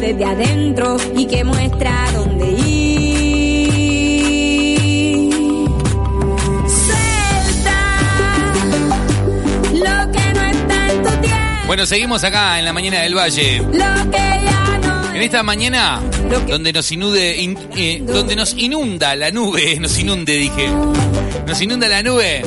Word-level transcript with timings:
Desde 0.00 0.24
adentro 0.24 0.96
y 1.16 1.26
que 1.26 1.44
muestra 1.44 2.06
dónde 2.14 2.46
ir. 2.50 2.88
Suelta 6.68 7.78
lo 9.72 10.12
que 10.12 10.32
no 10.34 10.42
está 10.42 10.90
en 10.92 11.02
tu 11.02 11.10
tiempo. 11.20 11.66
Bueno, 11.66 11.86
seguimos 11.86 12.24
acá 12.24 12.58
en 12.58 12.64
la 12.64 12.72
mañana 12.72 13.00
del 13.00 13.14
Valle. 13.16 13.58
Lo 13.58 14.10
que 14.10 14.18
ya 14.18 14.78
no 14.82 15.14
En 15.14 15.22
esta 15.22 15.42
mañana, 15.42 16.00
donde 16.48 16.72
nos 16.72 16.90
inude, 16.92 17.36
in- 17.36 17.58
eh, 17.76 18.02
donde 18.04 18.36
nos 18.36 18.54
inunda 18.56 19.14
la 19.16 19.30
nube, 19.30 19.76
nos 19.80 19.98
inunde, 19.98 20.34
dije. 20.36 20.68
Nos 21.46 21.60
inunda 21.62 21.88
la 21.88 22.02
nube, 22.02 22.42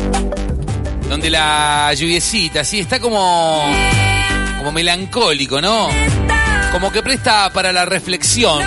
donde 1.10 1.30
la 1.30 1.92
lluviecita, 1.96 2.64
sí, 2.64 2.80
está 2.82 3.00
como, 3.00 3.64
como 4.60 4.72
melancólico, 4.72 5.60
¿no? 5.60 5.90
Como 6.72 6.92
que 6.92 7.02
presta 7.04 7.50
para 7.52 7.72
la 7.72 7.86
reflexión. 7.86 8.64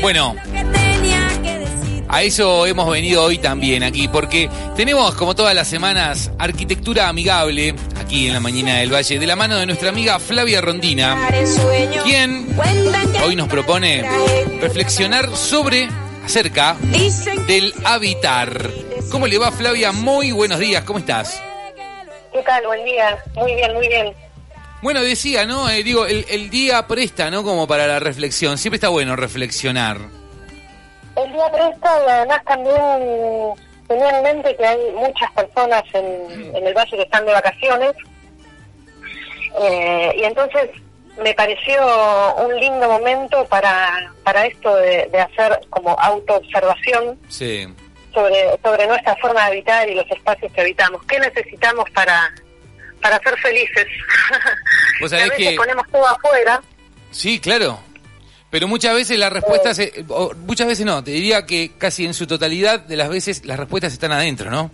Bueno. 0.00 0.36
A 2.10 2.22
eso 2.22 2.64
hemos 2.64 2.90
venido 2.90 3.22
hoy 3.22 3.36
también 3.36 3.82
aquí, 3.82 4.08
porque 4.08 4.48
tenemos, 4.74 5.14
como 5.14 5.34
todas 5.34 5.54
las 5.54 5.68
semanas, 5.68 6.30
arquitectura 6.38 7.06
amigable 7.06 7.74
aquí 8.00 8.28
en 8.28 8.32
la 8.32 8.40
mañana 8.40 8.78
del 8.78 8.92
Valle, 8.92 9.18
de 9.18 9.26
la 9.26 9.36
mano 9.36 9.56
de 9.56 9.66
nuestra 9.66 9.90
amiga 9.90 10.18
Flavia 10.18 10.62
Rondina, 10.62 11.28
quien 12.04 12.48
hoy 13.22 13.36
nos 13.36 13.48
propone 13.48 14.08
reflexionar 14.58 15.36
sobre, 15.36 15.86
acerca 16.24 16.76
del 17.46 17.74
habitar. 17.84 18.70
¿Cómo 19.10 19.26
le 19.26 19.36
va 19.36 19.52
Flavia? 19.52 19.92
Muy 19.92 20.32
buenos 20.32 20.60
días, 20.60 20.84
¿cómo 20.84 21.00
estás? 21.00 21.42
¿Qué 22.32 22.42
tal? 22.42 22.64
Buen 22.66 22.84
día. 22.86 23.22
Muy 23.34 23.54
bien, 23.54 23.74
muy 23.74 23.88
bien. 23.88 24.27
Bueno, 24.82 25.02
decía, 25.02 25.44
¿no? 25.44 25.68
Eh, 25.68 25.82
digo, 25.82 26.06
el, 26.06 26.24
el 26.28 26.50
día 26.50 26.86
presta, 26.86 27.30
¿no? 27.30 27.42
Como 27.42 27.66
para 27.66 27.86
la 27.86 27.98
reflexión. 27.98 28.58
Siempre 28.58 28.76
está 28.76 28.88
bueno 28.88 29.16
reflexionar. 29.16 29.98
El 31.16 31.32
día 31.32 31.50
presta 31.50 31.90
y 32.06 32.10
además 32.10 32.44
también 32.44 33.54
tenía 33.88 34.18
en 34.18 34.22
mente 34.22 34.56
que 34.56 34.64
hay 34.66 34.78
muchas 34.94 35.30
personas 35.32 35.82
en, 35.94 36.54
en 36.54 36.66
el 36.66 36.74
valle 36.74 36.96
que 36.96 37.02
están 37.02 37.26
de 37.26 37.32
vacaciones. 37.32 37.92
Eh, 39.60 40.12
y 40.16 40.22
entonces 40.24 40.70
me 41.22 41.34
pareció 41.34 41.82
un 42.46 42.54
lindo 42.60 42.86
momento 42.88 43.44
para, 43.46 44.12
para 44.22 44.46
esto 44.46 44.76
de, 44.76 45.06
de 45.06 45.20
hacer 45.20 45.58
como 45.70 45.98
autoobservación 45.98 47.18
Sí. 47.28 47.66
sobre, 48.14 48.56
sobre 48.62 48.86
nuestra 48.86 49.16
forma 49.16 49.40
de 49.40 49.46
habitar 49.52 49.88
y 49.88 49.94
los 49.96 50.08
espacios 50.08 50.52
que 50.52 50.60
habitamos. 50.60 51.02
¿Qué 51.06 51.18
necesitamos 51.18 51.90
para, 51.90 52.32
para 53.00 53.18
ser 53.20 53.36
felices? 53.38 53.86
Vos 55.00 55.12
a 55.12 55.16
sabés 55.18 55.30
veces 55.30 55.48
que- 55.50 55.56
ponemos 55.56 55.86
todo 55.90 56.06
afuera. 56.06 56.60
Sí, 57.10 57.38
claro. 57.40 57.80
Pero 58.50 58.66
muchas 58.66 58.94
veces 58.94 59.18
las 59.18 59.32
respuestas, 59.32 59.78
eh, 59.78 60.04
o 60.08 60.32
muchas 60.34 60.66
veces 60.66 60.86
no, 60.86 61.04
te 61.04 61.10
diría 61.10 61.44
que 61.44 61.72
casi 61.76 62.06
en 62.06 62.14
su 62.14 62.26
totalidad 62.26 62.80
de 62.80 62.96
las 62.96 63.10
veces 63.10 63.44
las 63.44 63.58
respuestas 63.58 63.92
están 63.92 64.10
adentro, 64.12 64.50
¿no? 64.50 64.70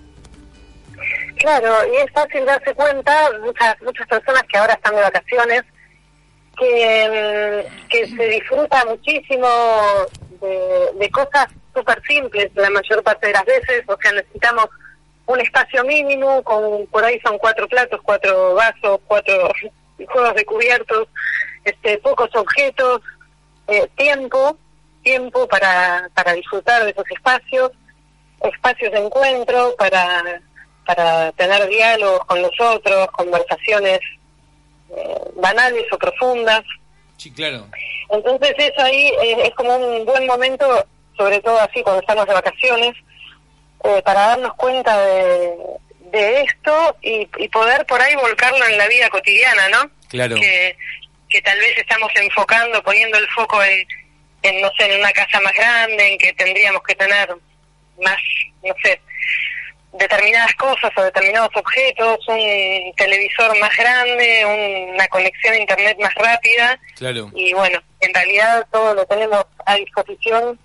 Claro, 1.38 1.74
y 1.92 1.96
es 1.96 2.10
fácil 2.12 2.44
darse 2.44 2.72
cuenta, 2.74 3.30
muchas 3.42 3.80
muchas 3.82 4.06
personas 4.06 4.42
que 4.50 4.56
ahora 4.58 4.74
están 4.74 4.94
de 4.94 5.02
vacaciones, 5.02 5.62
que, 6.56 7.64
mm, 7.68 7.88
que 7.88 8.08
se 8.08 8.28
disfruta 8.28 8.84
muchísimo 8.84 9.48
de, 10.40 10.90
de 11.00 11.10
cosas 11.10 11.48
súper 11.74 12.00
simples 12.06 12.50
la 12.54 12.70
mayor 12.70 13.02
parte 13.02 13.26
de 13.26 13.32
las 13.32 13.44
veces, 13.44 13.82
o 13.88 13.98
sea, 14.00 14.12
necesitamos 14.12 14.66
un 15.26 15.40
espacio 15.40 15.84
mínimo, 15.84 16.42
con 16.42 16.86
por 16.86 17.04
ahí 17.04 17.18
son 17.20 17.38
cuatro 17.38 17.66
platos, 17.68 18.00
cuatro 18.02 18.54
vasos, 18.54 19.00
cuatro 19.06 19.50
juegos 20.08 20.34
de 20.34 20.44
cubiertos, 20.44 21.08
este, 21.64 21.98
pocos 21.98 22.28
objetos, 22.34 23.00
eh, 23.68 23.88
tiempo, 23.96 24.58
tiempo 25.02 25.48
para, 25.48 26.08
para 26.14 26.32
disfrutar 26.32 26.84
de 26.84 26.90
esos 26.90 27.10
espacios, 27.10 27.72
espacios 28.42 28.92
de 28.92 28.98
encuentro 28.98 29.74
para, 29.78 30.40
para 30.84 31.32
tener 31.32 31.66
diálogos 31.68 32.24
con 32.26 32.42
los 32.42 32.60
otros, 32.60 33.06
conversaciones 33.12 34.00
eh, 34.94 35.18
banales 35.36 35.84
o 35.92 35.98
profundas. 35.98 36.62
Sí, 37.16 37.32
claro. 37.32 37.66
Entonces 38.10 38.54
eso 38.58 38.82
ahí 38.82 39.06
eh, 39.22 39.46
es 39.46 39.54
como 39.54 39.74
un 39.76 40.04
buen 40.04 40.26
momento, 40.26 40.84
sobre 41.16 41.40
todo 41.40 41.58
así 41.58 41.82
cuando 41.82 42.00
estamos 42.00 42.26
de 42.26 42.34
vacaciones, 42.34 42.94
eh, 43.84 44.02
para 44.04 44.20
darnos 44.28 44.54
cuenta 44.54 44.98
de, 45.00 45.56
de 46.12 46.40
esto 46.42 46.96
y, 47.02 47.28
y 47.38 47.48
poder 47.48 47.84
por 47.86 48.00
ahí 48.00 48.14
volcarlo 48.16 48.64
en 48.66 48.78
la 48.78 48.88
vida 48.88 49.08
cotidiana, 49.10 49.68
¿no? 49.68 49.90
Claro. 50.08 50.36
Que, 50.36 50.76
que 51.28 51.42
tal 51.42 51.58
vez 51.58 51.76
estamos 51.76 52.10
enfocando, 52.14 52.82
poniendo 52.82 53.18
el 53.18 53.28
foco 53.28 53.62
en, 53.62 53.86
en, 54.42 54.60
no 54.60 54.70
sé, 54.78 54.92
en 54.92 55.00
una 55.00 55.12
casa 55.12 55.40
más 55.40 55.52
grande, 55.54 56.12
en 56.12 56.18
que 56.18 56.32
tendríamos 56.34 56.82
que 56.82 56.94
tener 56.94 57.28
más, 58.00 58.18
no 58.62 58.74
sé, 58.82 59.00
determinadas 59.92 60.54
cosas 60.56 60.90
o 60.96 61.02
determinados 61.02 61.50
objetos, 61.54 62.18
un 62.28 62.92
televisor 62.96 63.58
más 63.60 63.76
grande, 63.76 64.44
una 64.94 65.06
conexión 65.08 65.54
a 65.54 65.58
internet 65.58 65.96
más 66.00 66.14
rápida 66.14 66.78
Claro. 66.96 67.30
y 67.34 67.52
bueno, 67.52 67.80
en 68.00 68.12
realidad 68.12 68.66
todo 68.72 68.94
lo 68.94 69.06
tenemos 69.06 69.46
a 69.66 69.76
disposición 69.76 70.58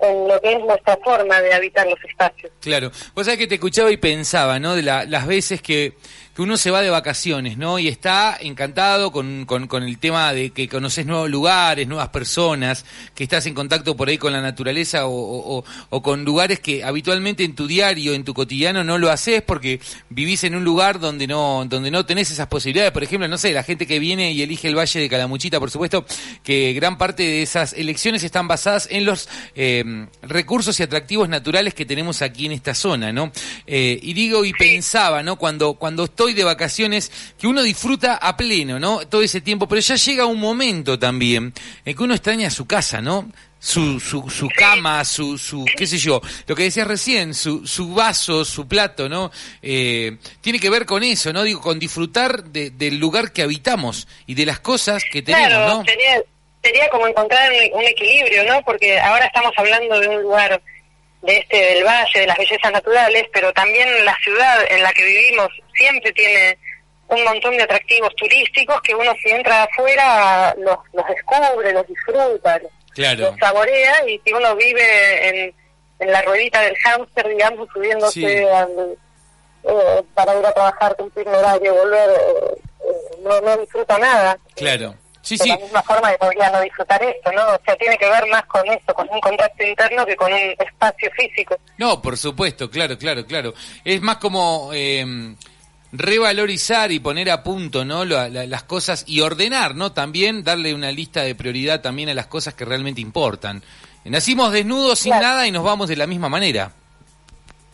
en 0.00 0.28
lo 0.28 0.40
que 0.40 0.52
es 0.52 0.60
nuestra 0.60 0.98
forma 1.02 1.40
de 1.40 1.54
habitar 1.54 1.86
los 1.86 1.98
espacios. 2.04 2.52
Claro. 2.60 2.90
Vos 3.14 3.24
sabés 3.26 3.38
que 3.38 3.46
te 3.46 3.54
escuchaba 3.54 3.90
y 3.90 3.96
pensaba, 3.96 4.58
¿no? 4.58 4.74
De 4.74 4.82
la- 4.82 5.04
las 5.04 5.26
veces 5.26 5.62
que, 5.62 5.94
que 6.34 6.42
uno 6.42 6.56
se 6.56 6.70
va 6.70 6.82
de 6.82 6.90
vacaciones, 6.90 7.56
¿no? 7.56 7.78
Y 7.78 7.86
está 7.88 8.36
encantado 8.40 9.12
con, 9.12 9.44
con, 9.46 9.68
con 9.68 9.82
el 9.84 9.98
tema 9.98 10.32
de 10.32 10.50
que 10.50 10.68
conoces 10.68 11.06
nuevos 11.06 11.30
lugares, 11.30 11.86
nuevas 11.86 12.08
personas, 12.08 12.84
que 13.14 13.22
estás 13.24 13.46
en 13.46 13.54
contacto 13.54 13.96
por 13.96 14.08
ahí 14.08 14.18
con 14.18 14.32
la 14.32 14.40
naturaleza 14.40 15.06
o, 15.06 15.12
o- 15.12 15.58
o- 15.58 15.64
o 15.90 16.02
con 16.02 16.24
lugares 16.24 16.58
que 16.58 16.82
habitualmente 16.82 17.44
en 17.44 17.54
tu 17.54 17.66
diario, 17.68 18.14
en 18.14 18.24
tu 18.24 18.34
cotidiano 18.34 18.82
no 18.82 18.98
lo 18.98 19.10
haces 19.10 19.42
porque 19.42 19.80
vivís 20.10 20.42
en 20.44 20.56
un 20.56 20.64
lugar 20.64 20.98
donde 20.98 21.26
no, 21.28 21.64
donde 21.68 21.90
no 21.92 22.04
tenés 22.04 22.30
esas 22.32 22.48
posibilidades. 22.48 22.90
Por 22.92 23.04
ejemplo, 23.04 23.28
no 23.28 23.38
sé, 23.38 23.52
la 23.52 23.62
gente 23.62 23.86
que 23.86 24.00
viene 24.00 24.32
y 24.32 24.42
elige 24.42 24.66
el 24.66 24.76
Valle 24.76 25.00
de 25.00 25.08
Calamuchita, 25.08 25.60
por 25.60 25.70
supuesto, 25.70 26.04
que 26.42 26.72
gran 26.72 26.98
parte 26.98 27.22
de 27.22 27.42
esas 27.42 27.74
elecciones 27.74 28.24
están 28.24 28.48
basadas 28.48 28.88
en 28.90 29.04
los 29.04 29.28
eh, 29.54 30.06
recursos 30.22 30.80
y 30.80 30.82
atractivos 30.82 31.28
naturales 31.28 31.74
que 31.74 31.84
tenemos 31.86 32.22
aquí 32.22 32.46
en 32.46 32.52
esta 32.52 32.74
zona, 32.74 33.12
¿no? 33.12 33.30
Eh, 33.66 34.00
y 34.02 34.14
digo 34.14 34.44
y 34.44 34.52
pensaba, 34.52 35.22
¿no? 35.22 35.36
Cuando, 35.36 35.74
cuando 35.74 36.04
estoy 36.04 36.23
de 36.32 36.44
vacaciones, 36.44 37.12
que 37.38 37.46
uno 37.46 37.62
disfruta 37.62 38.14
a 38.14 38.36
pleno, 38.36 38.80
¿no? 38.80 39.00
Todo 39.06 39.22
ese 39.22 39.42
tiempo, 39.42 39.68
pero 39.68 39.80
ya 39.82 39.96
llega 39.96 40.24
un 40.24 40.40
momento 40.40 40.98
también 40.98 41.52
en 41.84 41.94
que 41.96 42.02
uno 42.02 42.14
extraña 42.14 42.48
su 42.50 42.64
casa, 42.66 43.02
¿no? 43.02 43.28
Su, 43.58 43.98
su, 43.98 44.28
su 44.28 44.48
cama, 44.54 45.02
su, 45.06 45.38
su, 45.38 45.64
qué 45.76 45.86
sé 45.86 45.96
yo, 45.96 46.20
lo 46.46 46.54
que 46.54 46.64
decías 46.64 46.86
recién, 46.86 47.32
su, 47.32 47.66
su 47.66 47.94
vaso, 47.94 48.44
su 48.44 48.68
plato, 48.68 49.08
¿no? 49.08 49.30
Eh, 49.62 50.18
tiene 50.42 50.58
que 50.60 50.68
ver 50.68 50.84
con 50.84 51.02
eso, 51.02 51.32
¿no? 51.32 51.42
Digo, 51.42 51.60
con 51.62 51.78
disfrutar 51.78 52.44
de- 52.44 52.70
del 52.70 52.98
lugar 52.98 53.32
que 53.32 53.42
habitamos 53.42 54.06
y 54.26 54.34
de 54.34 54.44
las 54.46 54.60
cosas 54.60 55.02
que 55.10 55.22
tenemos, 55.22 55.48
claro, 55.48 55.78
¿no? 55.78 55.84
sería, 55.84 56.22
sería 56.62 56.88
como 56.90 57.06
encontrar 57.08 57.50
un, 57.52 57.78
un 57.80 57.84
equilibrio, 57.86 58.44
¿no? 58.44 58.62
Porque 58.66 59.00
ahora 59.00 59.24
estamos 59.26 59.52
hablando 59.56 59.98
de 59.98 60.08
un 60.08 60.22
lugar 60.22 60.60
de 61.26 61.38
este 61.38 61.56
del 61.56 61.84
valle, 61.84 62.20
de 62.20 62.26
las 62.26 62.36
bellezas 62.38 62.72
naturales, 62.72 63.26
pero 63.32 63.52
también 63.52 63.88
la 64.04 64.16
ciudad 64.22 64.58
en 64.70 64.82
la 64.82 64.92
que 64.92 65.04
vivimos 65.04 65.48
siempre 65.74 66.12
tiene 66.12 66.58
un 67.08 67.22
montón 67.24 67.56
de 67.56 67.62
atractivos 67.62 68.14
turísticos 68.16 68.80
que 68.82 68.94
uno 68.94 69.12
si 69.22 69.30
entra 69.30 69.64
afuera 69.64 70.54
los, 70.58 70.76
los 70.92 71.06
descubre, 71.06 71.72
los 71.72 71.86
disfruta, 71.86 72.58
los, 72.58 72.70
Claro. 72.94 73.30
los 73.30 73.38
saborea 73.38 74.08
y 74.08 74.20
si 74.24 74.32
uno 74.32 74.54
vive 74.54 75.28
en, 75.28 75.54
en 75.98 76.12
la 76.12 76.22
ruedita 76.22 76.60
del 76.60 76.76
hámster, 76.76 77.28
digamos, 77.28 77.68
subiéndose 77.72 78.20
Sí. 78.20 78.26
al, 78.44 78.96
eh, 79.64 80.02
para 80.14 80.38
ir 80.38 80.46
a 80.46 80.52
trabajar, 80.52 80.94
cumplir 80.96 81.26
un 81.26 81.34
horario, 81.34 81.74
volver, 81.74 82.10
eh, 82.10 82.54
eh, 82.84 83.16
no, 83.22 83.40
no 83.40 83.56
disfruta 83.56 83.98
nada. 83.98 84.38
Claro, 84.54 84.94
Sí, 85.24 85.36
de 85.38 85.44
sí. 85.44 85.48
la 85.48 85.56
misma 85.56 85.82
forma 85.82 86.10
que 86.12 86.18
podría 86.18 86.50
no 86.50 86.60
disfrutar 86.60 87.02
esto, 87.02 87.32
¿no? 87.32 87.42
O 87.48 87.58
sea, 87.64 87.74
tiene 87.76 87.96
que 87.96 88.08
ver 88.10 88.26
más 88.28 88.44
con 88.44 88.64
esto, 88.70 88.92
con 88.94 89.08
un 89.10 89.20
contacto 89.20 89.64
interno 89.64 90.04
que 90.04 90.14
con 90.16 90.30
un 90.32 90.38
espacio 90.58 91.10
físico. 91.16 91.56
No, 91.78 92.00
por 92.02 92.16
supuesto, 92.18 92.70
claro, 92.70 92.98
claro, 92.98 93.24
claro. 93.26 93.54
Es 93.84 94.00
más 94.02 94.18
como 94.18 94.70
eh, 94.74 95.34
revalorizar 95.92 96.92
y 96.92 97.00
poner 97.00 97.30
a 97.30 97.42
punto, 97.42 97.84
¿no? 97.84 98.04
La- 98.04 98.28
la- 98.28 98.46
las 98.46 98.64
cosas 98.64 99.04
y 99.06 99.20
ordenar, 99.22 99.74
¿no? 99.74 99.92
También 99.92 100.44
darle 100.44 100.74
una 100.74 100.92
lista 100.92 101.22
de 101.22 101.34
prioridad 101.34 101.80
también 101.80 102.08
a 102.10 102.14
las 102.14 102.26
cosas 102.26 102.54
que 102.54 102.64
realmente 102.64 103.00
importan. 103.00 103.62
Nacimos 104.04 104.52
desnudos 104.52 104.98
sin 104.98 105.12
Claro. 105.12 105.26
nada 105.28 105.46
y 105.46 105.50
nos 105.52 105.64
vamos 105.64 105.88
de 105.88 105.96
la 105.96 106.06
misma 106.06 106.28
manera. 106.28 106.72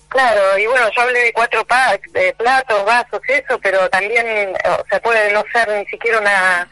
Claro, 0.09 0.59
y 0.59 0.67
bueno, 0.67 0.87
yo 0.95 1.03
hablé 1.03 1.21
de 1.21 1.33
cuatro 1.33 1.65
packs, 1.67 2.13
de 2.13 2.33
platos, 2.35 2.85
vasos, 2.85 3.21
eso, 3.29 3.59
pero 3.63 3.89
también, 3.91 4.53
o 4.81 4.85
sea, 4.89 5.01
puede 5.01 5.33
no 5.33 5.43
ser 5.53 5.69
ni 5.79 5.87
siquiera 5.87 6.19
una, 6.21 6.69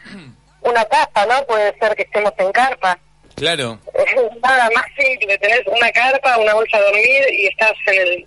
una 0.61 0.85
casa, 0.85 1.25
¿no? 1.25 1.45
Puede 1.45 1.77
ser 1.79 1.95
que 1.95 2.03
estemos 2.03 2.33
en 2.37 2.51
carpa. 2.51 2.97
Claro. 3.35 3.79
Es 3.93 4.15
nada 4.41 4.69
más 4.75 4.85
simple, 4.97 5.37
tenés 5.37 5.61
una 5.67 5.91
carpa, 5.91 6.37
una 6.37 6.53
bolsa 6.53 6.77
de 6.77 6.83
dormir 6.83 7.23
y 7.33 7.47
estás 7.47 7.73
en 7.87 8.01
el, 8.01 8.25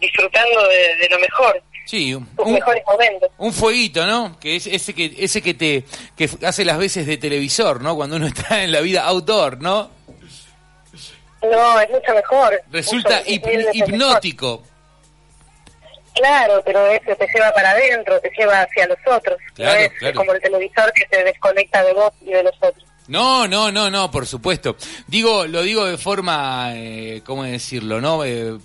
disfrutando 0.00 0.66
de, 0.68 0.96
de 0.96 1.08
lo 1.10 1.18
mejor, 1.20 1.62
Sí, 1.86 2.12
tus 2.36 2.46
un, 2.46 2.52
mejores 2.54 2.82
momentos. 2.86 3.30
un 3.38 3.52
fueguito, 3.52 4.06
¿no? 4.06 4.38
Que 4.38 4.56
es 4.56 4.66
ese 4.68 4.94
que 4.94 5.12
ese 5.18 5.42
que 5.42 5.54
te 5.54 5.84
que 6.16 6.28
hace 6.46 6.64
las 6.64 6.78
veces 6.78 7.04
de 7.06 7.16
televisor, 7.16 7.80
¿no? 7.82 7.96
Cuando 7.96 8.16
uno 8.16 8.26
está 8.28 8.62
en 8.62 8.70
la 8.72 8.80
vida 8.80 9.04
outdoor, 9.04 9.60
¿no? 9.60 9.90
No, 11.42 11.80
es 11.80 11.90
mucho 11.90 12.14
mejor. 12.14 12.60
Resulta 12.70 13.18
mucho, 13.20 13.30
hip- 13.30 13.70
hipnótico. 13.74 14.62
Claro, 16.20 16.62
pero 16.66 16.86
eso 16.86 17.16
te 17.16 17.26
lleva 17.34 17.50
para 17.52 17.70
adentro, 17.70 18.20
te 18.20 18.30
lleva 18.36 18.60
hacia 18.62 18.86
los 18.86 18.98
otros. 19.06 19.38
Claro, 19.54 19.78
no 19.80 19.86
es 19.86 19.92
claro. 19.98 20.14
como 20.16 20.32
el 20.34 20.40
televisor 20.42 20.92
que 20.92 21.06
te 21.06 21.24
desconecta 21.24 21.82
de 21.82 21.94
vos 21.94 22.12
y 22.20 22.30
de 22.30 22.42
los 22.42 22.54
otros. 22.60 22.84
No, 23.08 23.48
no, 23.48 23.72
no, 23.72 23.90
no, 23.90 24.10
por 24.10 24.26
supuesto. 24.26 24.76
Digo, 25.06 25.46
lo 25.46 25.62
digo 25.62 25.86
de 25.86 25.96
forma, 25.98 26.72
eh, 26.74 27.22
¿cómo 27.24 27.44
decirlo, 27.44 28.00
no? 28.00 28.22
Eh, 28.24 28.56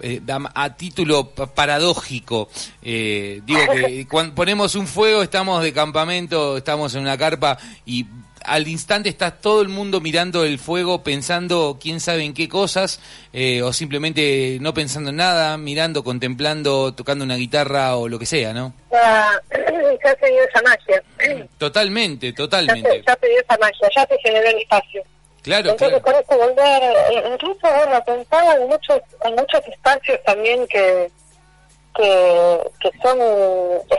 eh, 0.00 0.20
a, 0.28 0.62
a 0.64 0.74
título 0.76 1.30
pa- 1.30 1.46
paradójico. 1.54 2.48
Eh, 2.82 3.40
digo 3.44 3.60
que 3.72 4.06
cuando 4.10 4.34
ponemos 4.34 4.74
un 4.74 4.86
fuego, 4.86 5.22
estamos 5.22 5.62
de 5.62 5.72
campamento, 5.72 6.56
estamos 6.56 6.94
en 6.94 7.02
una 7.02 7.16
carpa 7.18 7.58
y 7.84 8.06
al 8.46 8.68
instante 8.68 9.08
está 9.08 9.32
todo 9.32 9.60
el 9.60 9.68
mundo 9.68 10.00
mirando 10.00 10.44
el 10.44 10.58
fuego, 10.58 11.02
pensando 11.02 11.78
quién 11.80 12.00
sabe 12.00 12.24
en 12.24 12.34
qué 12.34 12.48
cosas, 12.48 13.00
eh, 13.32 13.62
o 13.62 13.72
simplemente 13.72 14.58
no 14.60 14.72
pensando 14.72 15.10
en 15.10 15.16
nada, 15.16 15.56
mirando, 15.58 16.04
contemplando, 16.04 16.94
tocando 16.94 17.24
una 17.24 17.36
guitarra 17.36 17.96
o 17.96 18.08
lo 18.08 18.18
que 18.18 18.26
sea, 18.26 18.52
¿no? 18.52 18.72
Ya, 18.90 19.30
ya 20.04 20.16
se 20.18 20.26
dio 20.30 20.44
esa 20.44 20.62
magia. 20.62 21.02
Totalmente, 21.58 22.32
totalmente. 22.32 23.02
ya 23.06 23.18
se 23.20 23.28
dio 23.28 23.40
esa 23.40 23.58
magia, 23.58 23.88
ya 23.94 24.06
se 24.06 24.18
generó 24.18 24.48
el 24.48 24.58
espacio. 24.58 25.02
Claro, 25.42 25.70
Entonces, 25.70 26.02
claro. 26.02 26.04
por 26.04 26.36
eso 26.36 26.46
volver, 26.48 26.82
eh, 26.82 27.30
incluso, 27.32 27.60
bueno, 27.60 28.02
pensaba 28.04 28.54
en 28.54 28.68
muchos, 28.68 29.00
en 29.24 29.34
muchos 29.34 29.60
espacios 29.68 30.18
también 30.24 30.66
que, 30.66 31.10
que, 31.96 32.58
que 32.80 32.90
son 33.00 33.18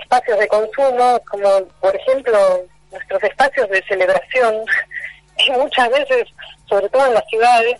espacios 0.01 0.39
de 0.39 0.47
consumo, 0.47 1.21
como 1.29 1.65
por 1.79 1.95
ejemplo 1.95 2.65
nuestros 2.91 3.23
espacios 3.23 3.69
de 3.69 3.83
celebración, 3.87 4.55
que 5.37 5.51
muchas 5.51 5.89
veces, 5.89 6.27
sobre 6.67 6.89
todo 6.89 7.05
en 7.07 7.13
las 7.13 7.27
ciudades, 7.27 7.79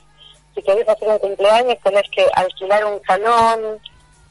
si 0.53 0.61
querés 0.63 0.87
hacer 0.89 1.07
un 1.07 1.19
cumpleaños 1.19 1.77
tenés 1.83 2.09
que 2.09 2.25
alquilar 2.33 2.85
un 2.85 3.01
salón, 3.05 3.79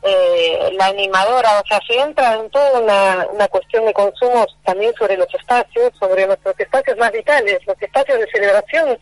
eh, 0.02 0.70
la 0.74 0.86
animadora, 0.86 1.60
o 1.60 1.66
sea, 1.66 1.80
se 1.86 1.98
entra 1.98 2.34
en 2.34 2.48
toda 2.50 2.80
una, 2.80 3.26
una 3.32 3.48
cuestión 3.48 3.84
de 3.86 3.92
consumo 3.92 4.46
también 4.64 4.94
sobre 4.94 5.16
los 5.16 5.32
espacios, 5.34 5.92
sobre 5.98 6.26
nuestros 6.26 6.58
espacios 6.60 6.96
más 6.98 7.10
vitales. 7.12 7.58
Los 7.66 7.80
espacios 7.80 8.18
de 8.20 8.30
celebración 8.30 8.98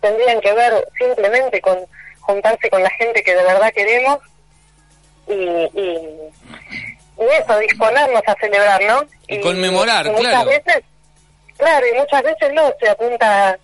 tendrían 0.00 0.40
que 0.40 0.52
ver 0.52 0.86
simplemente 0.98 1.60
con 1.60 1.78
juntarse 2.20 2.70
con 2.70 2.82
la 2.82 2.90
gente 2.90 3.22
que 3.22 3.34
de 3.34 3.42
verdad 3.42 3.72
queremos 3.72 4.18
y, 5.26 5.32
y, 5.32 5.98
y 7.18 7.24
eso, 7.40 7.58
disponernos 7.58 8.22
a 8.26 8.34
celebrar, 8.34 8.82
¿no? 8.82 9.04
Y 9.28 9.40
conmemorar, 9.40 10.06
y 10.06 10.10
muchas 10.10 10.30
claro. 10.30 10.50
Veces, 10.50 10.84
claro, 11.56 11.86
y 11.86 11.98
muchas 11.98 12.22
veces 12.22 12.52
no, 12.52 12.72
se 12.80 12.88
apunta 12.88 13.58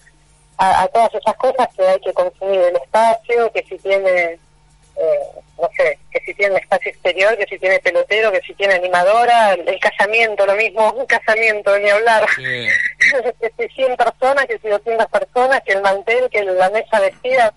a, 0.59 0.83
a 0.83 0.89
todas 0.89 1.15
esas 1.15 1.35
cosas 1.37 1.69
que 1.77 1.87
hay 1.87 2.01
que 2.01 2.13
consumir 2.13 2.61
el 2.61 2.77
espacio, 2.77 3.51
que 3.53 3.63
si 3.65 3.79
tiene, 3.79 4.39
eh, 4.97 5.21
no 5.61 5.69
sé, 5.77 5.99
que 6.11 6.21
si 6.21 6.35
tiene 6.35 6.57
espacio 6.57 6.91
exterior, 6.91 7.37
que 7.37 7.47
si 7.47 7.59
tiene 7.59 7.79
pelotero, 7.81 8.31
que 8.33 8.41
si 8.43 8.55
tiene 8.55 8.75
animadora, 8.75 9.55
el, 9.55 9.69
el 9.69 9.81
casamiento, 9.81 10.45
lo 10.47 10.55
mismo, 10.55 10.93
un 10.97 11.07
casamiento, 11.07 11.79
ni 11.79 11.89
hablar. 11.89 12.27
Sí. 12.37 12.67
que 13.41 13.69
si 13.69 13.75
100 13.75 13.97
personas, 13.97 14.47
que 14.47 14.59
si 14.59 14.69
200 14.69 15.07
personas, 15.07 15.63
que 15.65 15.73
el 15.73 15.83
mantel, 15.83 16.29
que 16.31 16.45
la 16.45 16.71
mesa 16.71 17.01
vestida, 17.01 17.55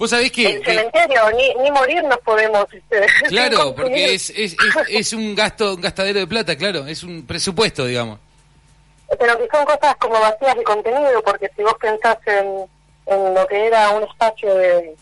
Vos 0.00 0.08
sabés 0.08 0.32
que... 0.32 0.46
el 0.48 0.64
cementerio, 0.64 1.30
ni, 1.36 1.62
ni 1.62 1.70
morir 1.70 2.02
nos 2.04 2.18
podemos. 2.20 2.64
este, 2.72 3.28
claro, 3.28 3.74
porque 3.74 4.14
es, 4.14 4.30
es, 4.30 4.54
es, 4.54 4.58
es 4.88 5.12
un 5.12 5.34
gasto, 5.34 5.74
un 5.74 5.80
gastadero 5.82 6.20
de 6.20 6.26
plata, 6.26 6.56
claro, 6.56 6.86
es 6.86 7.02
un 7.02 7.26
presupuesto, 7.26 7.84
digamos. 7.84 8.18
Pero 9.18 9.38
que 9.38 9.48
son 9.50 9.64
cosas 9.64 9.96
como 9.96 10.20
vacías 10.20 10.56
de 10.56 10.62
contenido, 10.62 11.22
porque 11.22 11.50
si 11.56 11.62
vos 11.62 11.74
pensás 11.80 12.18
en, 12.26 12.66
en 13.06 13.34
lo 13.34 13.46
que 13.46 13.66
era 13.66 13.90
un 13.90 14.04
espacio 14.04 14.54
de, 14.54 14.94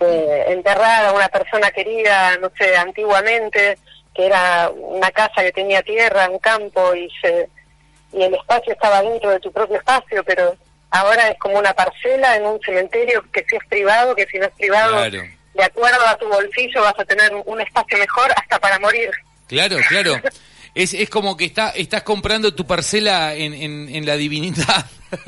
de 0.00 0.52
enterrar 0.52 1.06
a 1.06 1.12
una 1.12 1.28
persona 1.28 1.70
querida, 1.70 2.36
no 2.38 2.50
sé, 2.58 2.76
antiguamente, 2.76 3.78
que 4.14 4.26
era 4.26 4.70
una 4.74 5.10
casa 5.10 5.42
que 5.42 5.52
tenía 5.52 5.82
tierra, 5.82 6.28
un 6.28 6.38
campo, 6.38 6.94
y, 6.94 7.08
se, 7.22 7.48
y 8.12 8.22
el 8.22 8.34
espacio 8.34 8.72
estaba 8.74 9.00
dentro 9.02 9.30
de 9.30 9.40
tu 9.40 9.50
propio 9.52 9.76
espacio, 9.76 10.22
pero 10.24 10.56
ahora 10.90 11.28
es 11.28 11.38
como 11.38 11.58
una 11.58 11.72
parcela 11.72 12.36
en 12.36 12.44
un 12.46 12.60
cementerio 12.60 13.24
que 13.32 13.44
si 13.48 13.56
es 13.56 13.64
privado, 13.68 14.14
que 14.14 14.26
si 14.26 14.38
no 14.38 14.46
es 14.46 14.52
privado, 14.52 14.96
Claro. 14.96 15.22
de 15.54 15.64
acuerdo 15.64 16.06
a 16.06 16.16
tu 16.16 16.28
bolsillo 16.28 16.82
vas 16.82 16.98
a 16.98 17.04
tener 17.04 17.32
un 17.46 17.60
espacio 17.60 17.98
mejor 17.98 18.30
hasta 18.36 18.58
para 18.58 18.78
morir. 18.78 19.10
Claro, 19.46 19.76
claro. 19.88 20.20
Es, 20.80 20.94
es 20.94 21.10
como 21.10 21.36
que 21.36 21.44
está, 21.44 21.70
estás 21.70 22.04
comprando 22.04 22.54
tu 22.54 22.64
parcela 22.64 23.34
en, 23.34 23.52
en, 23.52 23.88
en 23.88 24.06
la 24.06 24.16
divinidad. 24.16 24.86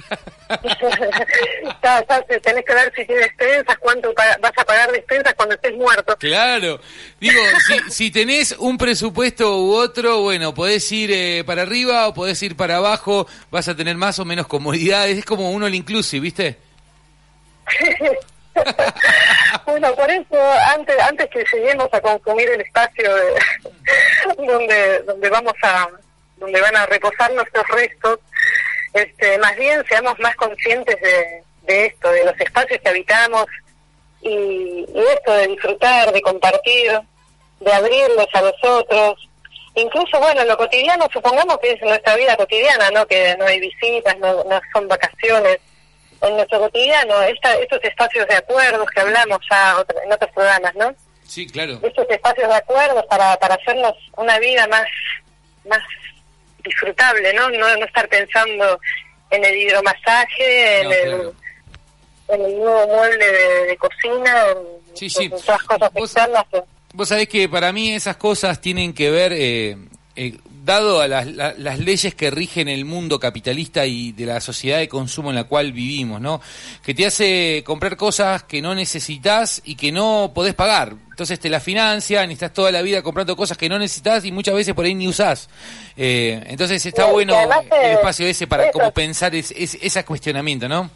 Ya 1.83 2.03
te- 2.27 2.41
tenés 2.41 2.65
que 2.65 2.75
ver 2.75 2.93
si 2.95 3.05
tienes 3.05 3.27
despensas, 3.27 3.79
cuánto 3.79 4.13
vas 4.15 4.53
a 4.57 4.65
pagar 4.65 4.91
despensas 4.91 5.33
cuando 5.35 5.55
estés 5.55 5.75
muerto. 5.77 6.17
Claro. 6.19 6.81
Digo, 7.21 7.41
si, 7.67 7.91
si 7.93 8.11
tenés 8.11 8.57
un 8.59 8.77
presupuesto 8.77 9.63
u 9.65 9.75
otro, 9.75 10.23
bueno, 10.23 10.53
podés 10.55 10.91
ir 10.93 11.11
eh, 11.13 11.45
para 11.47 11.63
arriba 11.63 12.09
o 12.09 12.15
podés 12.15 12.43
ir 12.43 12.57
para 12.57 12.77
abajo, 12.77 13.27
vas 13.51 13.69
a 13.69 13.77
tener 13.77 13.97
más 13.97 14.19
o 14.19 14.25
menos 14.25 14.47
comodidades. 14.49 15.19
Es 15.19 15.25
como 15.25 15.51
uno 15.51 15.67
el 15.69 15.75
inclusive, 15.75 16.21
¿viste? 16.21 16.57
bueno, 19.67 19.95
por 19.95 20.11
eso, 20.11 20.53
antes 20.75 20.99
antes 21.01 21.29
que 21.31 21.45
lleguemos 21.53 21.89
a 21.93 22.01
consumir 22.01 22.49
el 22.51 22.61
espacio 22.61 23.15
de- 23.15 23.35
donde 24.47 24.99
donde 25.01 25.29
vamos 25.31 25.55
a 25.63 25.89
donde 26.37 26.61
van 26.61 26.77
a 26.77 26.87
reposar 26.87 27.33
nuestros 27.33 27.67
restos, 27.69 28.19
este, 28.95 29.39
más 29.39 29.55
bien 29.57 29.85
seamos 29.89 30.19
más 30.21 30.35
conscientes 30.37 30.99
de, 31.01 31.43
de 31.63 31.87
esto, 31.87 32.11
de 32.11 32.25
los 32.25 32.41
espacios 32.41 32.81
que 32.81 32.89
habitamos 32.89 33.47
y, 34.23 34.87
y 34.89 35.05
esto 35.15 35.33
de 35.35 35.49
disfrutar, 35.49 36.13
de 36.13 36.23
compartir, 36.23 36.99
de 37.61 37.73
abrirlos 37.73 38.27
a 38.33 38.43
los 38.43 38.55
otros. 38.65 39.29
Incluso, 39.75 40.19
bueno, 40.19 40.41
en 40.41 40.49
lo 40.49 40.57
cotidiano, 40.57 41.07
supongamos 41.13 41.59
que 41.59 41.73
es 41.73 41.83
nuestra 41.83 42.17
vida 42.17 42.37
cotidiana, 42.37 42.91
¿no? 42.91 43.07
Que 43.07 43.37
no 43.39 43.45
hay 43.45 43.61
visitas, 43.61 44.19
no, 44.19 44.43
no 44.45 44.61
son 44.73 44.89
vacaciones. 44.89 45.59
En 46.23 46.37
nuestro 46.37 46.59
cotidiano, 46.61 47.23
esta, 47.23 47.55
estos 47.59 47.83
espacios 47.83 48.27
de 48.29 48.35
acuerdos 48.37 48.87
que 48.95 49.01
hablamos 49.01 49.39
ya 49.51 49.79
otra- 49.79 50.03
en 50.05 50.13
otros 50.13 50.31
programas, 50.33 50.75
¿no? 50.75 50.95
Sí, 51.27 51.47
claro. 51.47 51.79
Estos 51.83 52.09
espacios 52.11 52.49
de 52.49 52.55
acuerdos 52.57 53.05
para, 53.07 53.37
para 53.39 53.55
hacernos 53.55 53.95
una 54.17 54.39
vida 54.39 54.67
más, 54.67 54.85
más 55.67 55.81
disfrutable, 56.65 57.33
¿no? 57.33 57.49
No, 57.51 57.77
no 57.77 57.85
estar 57.87 58.09
pensando 58.09 58.79
en 59.31 59.45
el 59.45 59.57
hidromasaje, 59.57 60.81
en, 60.83 60.93
el, 60.93 61.33
en 62.29 62.45
el 62.45 62.59
nuevo 62.59 62.87
mueble 62.89 63.25
de, 63.33 63.67
de 63.67 63.77
cocina, 63.77 64.45
en, 64.51 64.81
Sí, 64.95 65.09
sí. 65.09 65.25
en 65.25 65.31
todas 65.31 65.63
cosas 65.63 65.93
Vos- 65.93 66.11
externas. 66.17 66.45
que- 66.51 66.63
Vos 66.93 67.09
sabés 67.09 67.29
que 67.29 67.49
para 67.49 67.73
mí 67.73 67.95
esas 67.95 68.17
cosas 68.17 68.61
tienen 68.61 68.93
que 68.93 69.11
ver, 69.11 69.33
eh, 69.33 69.77
eh, 70.17 70.37
dado 70.71 71.01
a 71.01 71.09
las, 71.09 71.27
la- 71.27 71.55
las 71.59 71.79
leyes 71.79 72.15
que 72.15 72.31
rigen 72.31 72.69
el 72.69 72.85
mundo 72.85 73.19
capitalista 73.19 73.85
y 73.87 74.13
de 74.13 74.27
la 74.27 74.41
sociedad 74.41 74.79
de 74.79 74.89
consumo 74.89 75.31
en 75.31 75.37
la 75.37 75.45
cual 75.45 75.73
vivimos, 75.73 76.21
¿no? 76.21 76.41
Que 76.85 76.95
te 76.95 77.07
hace 77.07 77.63
comprar 77.67 77.97
cosas 77.97 78.45
que 78.45 78.63
no 78.63 78.75
necesitas 78.75 79.61
y 79.65 79.75
que 79.77 79.91
no 79.93 80.31
podés 80.35 80.55
pagar. 80.55 80.95
Entonces 81.11 81.39
te 81.41 81.49
las 81.51 81.63
financian 81.63 82.31
y 82.31 82.35
estás 82.35 82.53
toda 82.53 82.71
la 82.73 82.81
vida 82.83 83.03
comprando 83.03 83.37
cosas 83.37 83.59
que 83.59 83.69
no 83.69 83.79
necesitas 83.79 84.25
y 84.25 84.33
muchas 84.33 84.55
veces 84.55 84.73
por 84.75 84.85
ahí 84.85 84.95
ni 84.95 85.07
usás. 85.09 85.49
Eh, 85.97 86.43
entonces 86.47 86.85
está 86.87 87.07
No, 87.07 87.13
bueno 87.13 87.35
el 87.83 87.93
espacio 87.93 88.27
ese 88.27 88.47
para 88.47 88.65
eso. 88.65 88.73
como 88.73 88.91
pensar 88.93 89.35
es, 89.35 89.51
es- 89.51 89.77
ese 89.83 90.05
cuestionamiento, 90.05 90.69
¿no? 90.69 90.89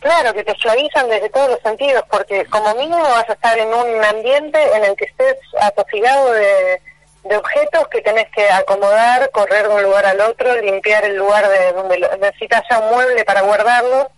Claro, 0.00 0.32
que 0.32 0.42
te 0.42 0.54
suavizan 0.58 1.10
desde 1.10 1.28
todos 1.28 1.50
los 1.50 1.60
sentidos, 1.60 2.02
porque 2.10 2.46
como 2.46 2.74
mínimo 2.74 3.02
vas 3.02 3.28
a 3.28 3.34
estar 3.34 3.58
en 3.58 3.68
un 3.68 4.02
ambiente 4.02 4.58
en 4.74 4.84
el 4.84 4.96
que 4.96 5.04
estés 5.04 5.36
atosigado 5.60 6.32
de, 6.32 6.80
de 7.24 7.36
objetos 7.36 7.86
que 7.88 8.00
tenés 8.00 8.28
que 8.34 8.48
acomodar, 8.50 9.30
correr 9.30 9.68
de 9.68 9.74
un 9.74 9.82
lugar 9.82 10.06
al 10.06 10.20
otro, 10.20 10.54
limpiar 10.62 11.04
el 11.04 11.16
lugar 11.16 11.46
de 11.48 11.72
donde 11.72 11.98
lo- 11.98 12.16
necesitas 12.16 12.62
ya 12.70 12.78
un 12.78 12.90
mueble 12.94 13.24
para 13.24 13.42
guardarlo. 13.42 14.10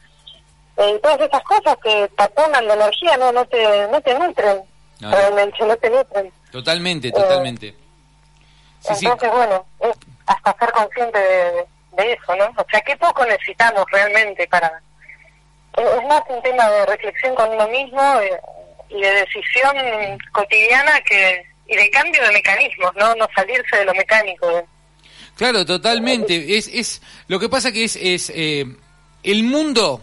Eh, 0.76 0.94
y 0.96 1.00
todas 1.00 1.20
esas 1.20 1.42
cosas 1.42 1.76
que 1.82 2.08
taponan 2.16 2.66
la 2.66 2.74
energía 2.74 3.16
no 3.18 3.32
no 3.32 3.44
te 3.46 3.86
no 3.88 4.00
te 4.00 4.14
nutren, 4.18 4.62
No. 5.00 5.10
realmente 5.10 5.56
no 5.64 5.76
te 5.76 5.90
nutren. 5.90 6.32
Totalmente, 6.50 7.10
totalmente. 7.12 7.74
Sí, 8.80 8.94
sí. 8.94 9.04
Entonces, 9.06 9.30
bueno, 9.30 9.64
es 9.80 9.96
hasta 10.26 10.56
ser 10.58 10.72
consciente 10.72 11.18
de, 11.18 11.66
de 11.92 12.12
eso, 12.12 12.34
¿no? 12.36 12.46
O 12.56 12.66
sea, 12.70 12.80
qué 12.80 12.96
poco 12.96 13.24
necesitamos 13.26 13.84
realmente 13.90 14.46
para... 14.48 14.80
Es 15.76 15.84
es 15.86 16.04
más 16.06 16.22
un 16.28 16.42
tema 16.42 16.68
de 16.70 16.86
reflexión 16.86 17.34
con 17.34 17.48
uno 17.50 17.66
mismo 17.68 18.20
eh, 18.20 18.40
y 18.90 19.00
de 19.00 19.10
decisión 19.12 20.18
cotidiana 20.32 21.00
que 21.02 21.46
y 21.68 21.76
de 21.76 21.90
cambio 21.90 22.22
de 22.22 22.32
mecanismos, 22.32 22.92
¿no? 22.96 23.14
No 23.14 23.28
salirse 23.34 23.76
de 23.76 23.84
lo 23.84 23.94
mecánico. 23.94 24.68
Claro, 25.36 25.64
totalmente. 25.64 26.56
Es, 26.56 26.68
es, 26.68 27.02
lo 27.28 27.38
que 27.40 27.48
pasa 27.48 27.72
que 27.72 27.84
es, 27.84 27.96
es 27.96 28.30
eh, 28.34 28.66
el 29.22 29.44
mundo 29.44 30.00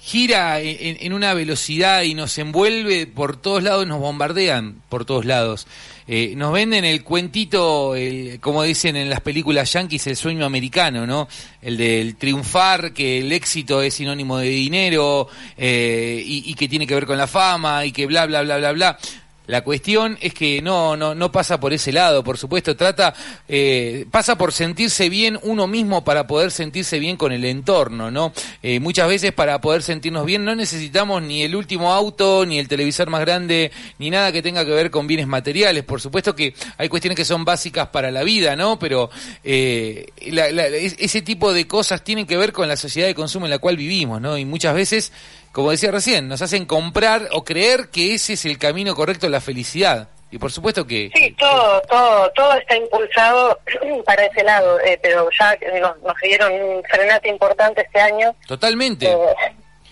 gira 0.00 0.60
en, 0.60 0.98
en 1.00 1.12
una 1.14 1.32
velocidad 1.32 2.02
y 2.02 2.12
nos 2.12 2.36
envuelve 2.36 3.06
por 3.06 3.38
todos 3.38 3.62
lados, 3.62 3.86
nos 3.86 4.00
bombardean 4.00 4.82
por 4.90 5.04
todos 5.04 5.24
lados. 5.24 5.66
Eh, 6.06 6.34
nos 6.36 6.52
venden 6.52 6.84
el 6.84 7.02
cuentito, 7.02 7.94
el, 7.94 8.38
como 8.40 8.62
dicen 8.62 8.96
en 8.96 9.08
las 9.08 9.20
películas 9.20 9.72
yankees, 9.72 10.06
el 10.06 10.16
sueño 10.16 10.44
americano, 10.44 11.06
¿no? 11.06 11.26
El 11.62 11.78
del 11.78 12.16
triunfar, 12.16 12.92
que 12.92 13.20
el 13.20 13.32
éxito 13.32 13.80
es 13.80 13.94
sinónimo 13.94 14.36
de 14.36 14.48
dinero 14.50 15.28
eh, 15.56 16.22
y, 16.22 16.50
y 16.50 16.54
que 16.54 16.68
tiene 16.68 16.86
que 16.86 16.94
ver 16.94 17.06
con 17.06 17.16
la 17.16 17.26
fama 17.26 17.86
y 17.86 17.92
que 17.92 18.04
bla, 18.04 18.26
bla, 18.26 18.42
bla, 18.42 18.58
bla, 18.58 18.72
bla. 18.72 18.98
La 19.46 19.62
cuestión 19.62 20.16
es 20.22 20.32
que 20.32 20.62
no, 20.62 20.96
no, 20.96 21.14
no 21.14 21.30
pasa 21.30 21.60
por 21.60 21.74
ese 21.74 21.92
lado, 21.92 22.24
por 22.24 22.38
supuesto, 22.38 22.76
trata, 22.76 23.12
eh, 23.46 24.06
pasa 24.10 24.38
por 24.38 24.52
sentirse 24.52 25.10
bien 25.10 25.38
uno 25.42 25.66
mismo 25.66 26.02
para 26.02 26.26
poder 26.26 26.50
sentirse 26.50 26.98
bien 26.98 27.16
con 27.18 27.30
el 27.30 27.44
entorno, 27.44 28.10
¿no? 28.10 28.32
Eh, 28.62 28.80
muchas 28.80 29.06
veces 29.06 29.32
para 29.32 29.60
poder 29.60 29.82
sentirnos 29.82 30.24
bien 30.24 30.44
no 30.46 30.54
necesitamos 30.54 31.22
ni 31.22 31.42
el 31.42 31.54
último 31.56 31.92
auto, 31.92 32.46
ni 32.46 32.58
el 32.58 32.68
televisor 32.68 33.10
más 33.10 33.20
grande, 33.20 33.70
ni 33.98 34.08
nada 34.08 34.32
que 34.32 34.40
tenga 34.40 34.64
que 34.64 34.70
ver 34.70 34.90
con 34.90 35.06
bienes 35.06 35.26
materiales. 35.26 35.84
Por 35.84 36.00
supuesto 36.00 36.34
que 36.34 36.54
hay 36.78 36.88
cuestiones 36.88 37.16
que 37.16 37.26
son 37.26 37.44
básicas 37.44 37.88
para 37.88 38.10
la 38.10 38.22
vida, 38.22 38.56
¿no? 38.56 38.78
Pero 38.78 39.10
eh, 39.44 40.06
la- 40.30 40.50
la- 40.52 40.68
es- 40.68 40.96
ese 40.98 41.20
tipo 41.20 41.52
de 41.52 41.66
cosas 41.66 42.02
tienen 42.02 42.26
que 42.26 42.38
ver 42.38 42.52
con 42.52 42.66
la 42.66 42.76
sociedad 42.76 43.06
de 43.08 43.14
consumo 43.14 43.44
en 43.44 43.50
la 43.50 43.58
cual 43.58 43.76
vivimos, 43.76 44.22
¿no? 44.22 44.38
Y 44.38 44.46
muchas 44.46 44.74
veces 44.74 45.12
como 45.54 45.70
decía 45.70 45.92
recién, 45.92 46.26
nos 46.26 46.42
hacen 46.42 46.66
comprar 46.66 47.28
o 47.30 47.44
creer 47.44 47.88
que 47.88 48.14
ese 48.14 48.32
es 48.32 48.44
el 48.44 48.58
camino 48.58 48.96
correcto 48.96 49.28
a 49.28 49.30
la 49.30 49.40
felicidad. 49.40 50.08
Y 50.32 50.38
por 50.38 50.50
supuesto 50.50 50.84
que... 50.84 51.12
Sí, 51.14 51.30
todo, 51.38 51.80
todo, 51.82 52.28
todo 52.32 52.54
está 52.54 52.76
impulsado 52.76 53.56
para 54.04 54.24
ese 54.24 54.42
lado, 54.42 54.80
eh, 54.80 54.98
pero 55.00 55.28
ya 55.38 55.56
nos, 55.80 56.02
nos 56.02 56.16
dieron 56.20 56.52
un 56.52 56.82
frenate 56.90 57.28
importante 57.28 57.82
este 57.82 58.00
año. 58.00 58.34
Totalmente. 58.48 59.06
Eh, 59.06 59.16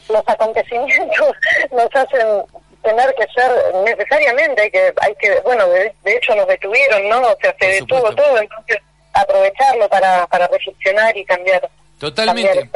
los 0.08 0.22
acontecimientos 0.26 1.36
nos 1.70 1.88
hacen 1.94 2.26
tener 2.82 3.14
que 3.14 3.26
ser 3.32 3.52
necesariamente, 3.84 4.62
hay 4.62 4.70
que, 4.72 4.92
hay 5.00 5.14
que 5.20 5.40
bueno, 5.44 5.68
de, 5.68 5.94
de 6.02 6.16
hecho 6.16 6.34
nos 6.34 6.48
detuvieron, 6.48 7.08
¿no? 7.08 7.20
O 7.20 7.38
sea, 7.40 7.54
se 7.60 7.66
detuvo 7.66 8.12
todo, 8.16 8.36
entonces 8.36 8.78
aprovecharlo 9.12 9.88
para, 9.88 10.26
para 10.26 10.48
reflexionar 10.48 11.16
y 11.16 11.24
cambiar. 11.24 11.70
Totalmente. 12.08 12.68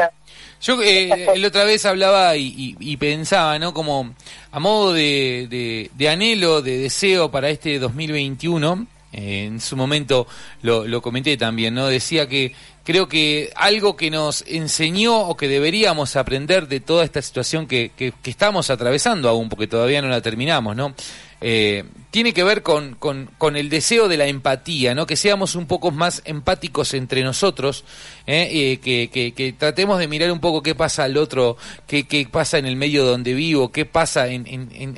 Yo 0.62 0.80
eh, 0.82 1.26
la 1.36 1.48
otra 1.48 1.64
vez 1.64 1.84
hablaba 1.84 2.36
y, 2.36 2.46
y- 2.46 2.76
y 2.92 2.96
pensaba, 2.96 3.58
¿no? 3.58 3.74
Como 3.74 4.14
a 4.52 4.58
modo 4.60 4.92
de, 4.94 5.46
de- 5.50 5.90
de 5.94 6.08
anhelo, 6.08 6.62
de 6.62 6.78
deseo 6.78 7.30
para 7.30 7.50
este 7.50 7.78
2021, 7.78 8.86
eh, 9.12 9.44
en 9.46 9.60
su 9.60 9.76
momento 9.76 10.26
lo, 10.62 10.86
lo 10.86 11.02
comenté 11.02 11.36
también, 11.36 11.74
¿no? 11.74 11.86
Decía 11.88 12.26
que 12.28 12.54
creo 12.84 13.08
que 13.08 13.50
algo 13.56 13.96
que 13.96 14.10
nos 14.10 14.44
enseñó 14.46 15.18
o 15.18 15.36
que 15.36 15.48
deberíamos 15.48 16.16
aprender 16.16 16.68
de 16.68 16.80
toda 16.80 17.04
esta 17.04 17.20
situación 17.20 17.66
que, 17.66 17.90
que- 17.96 18.12
que 18.22 18.30
estamos 18.30 18.70
atravesando 18.70 19.28
aún, 19.28 19.48
porque 19.50 19.66
todavía 19.66 20.00
no 20.00 20.08
la 20.08 20.20
terminamos, 20.22 20.74
¿no? 20.76 20.94
Eh, 21.40 21.84
tiene 22.10 22.32
que 22.32 22.44
ver 22.44 22.62
con, 22.62 22.94
con, 22.94 23.28
con 23.36 23.56
el 23.56 23.68
deseo 23.68 24.08
de 24.08 24.16
la 24.16 24.26
empatía, 24.26 24.94
¿no? 24.94 25.06
Que 25.06 25.16
seamos 25.16 25.54
un 25.54 25.66
poco 25.66 25.90
más 25.90 26.22
empáticos 26.24 26.94
entre 26.94 27.22
nosotros, 27.22 27.84
¿eh? 28.26 28.48
Eh, 28.50 28.80
que, 28.80 29.10
que, 29.10 29.34
que 29.34 29.52
tratemos 29.52 29.98
de 29.98 30.08
mirar 30.08 30.32
un 30.32 30.40
poco 30.40 30.62
qué 30.62 30.74
pasa 30.74 31.04
al 31.04 31.18
otro, 31.18 31.58
qué, 31.86 32.08
qué 32.08 32.26
pasa 32.30 32.56
en 32.56 32.64
el 32.64 32.76
medio 32.76 33.04
donde 33.04 33.34
vivo, 33.34 33.70
qué 33.70 33.84
pasa 33.84 34.28
en, 34.28 34.96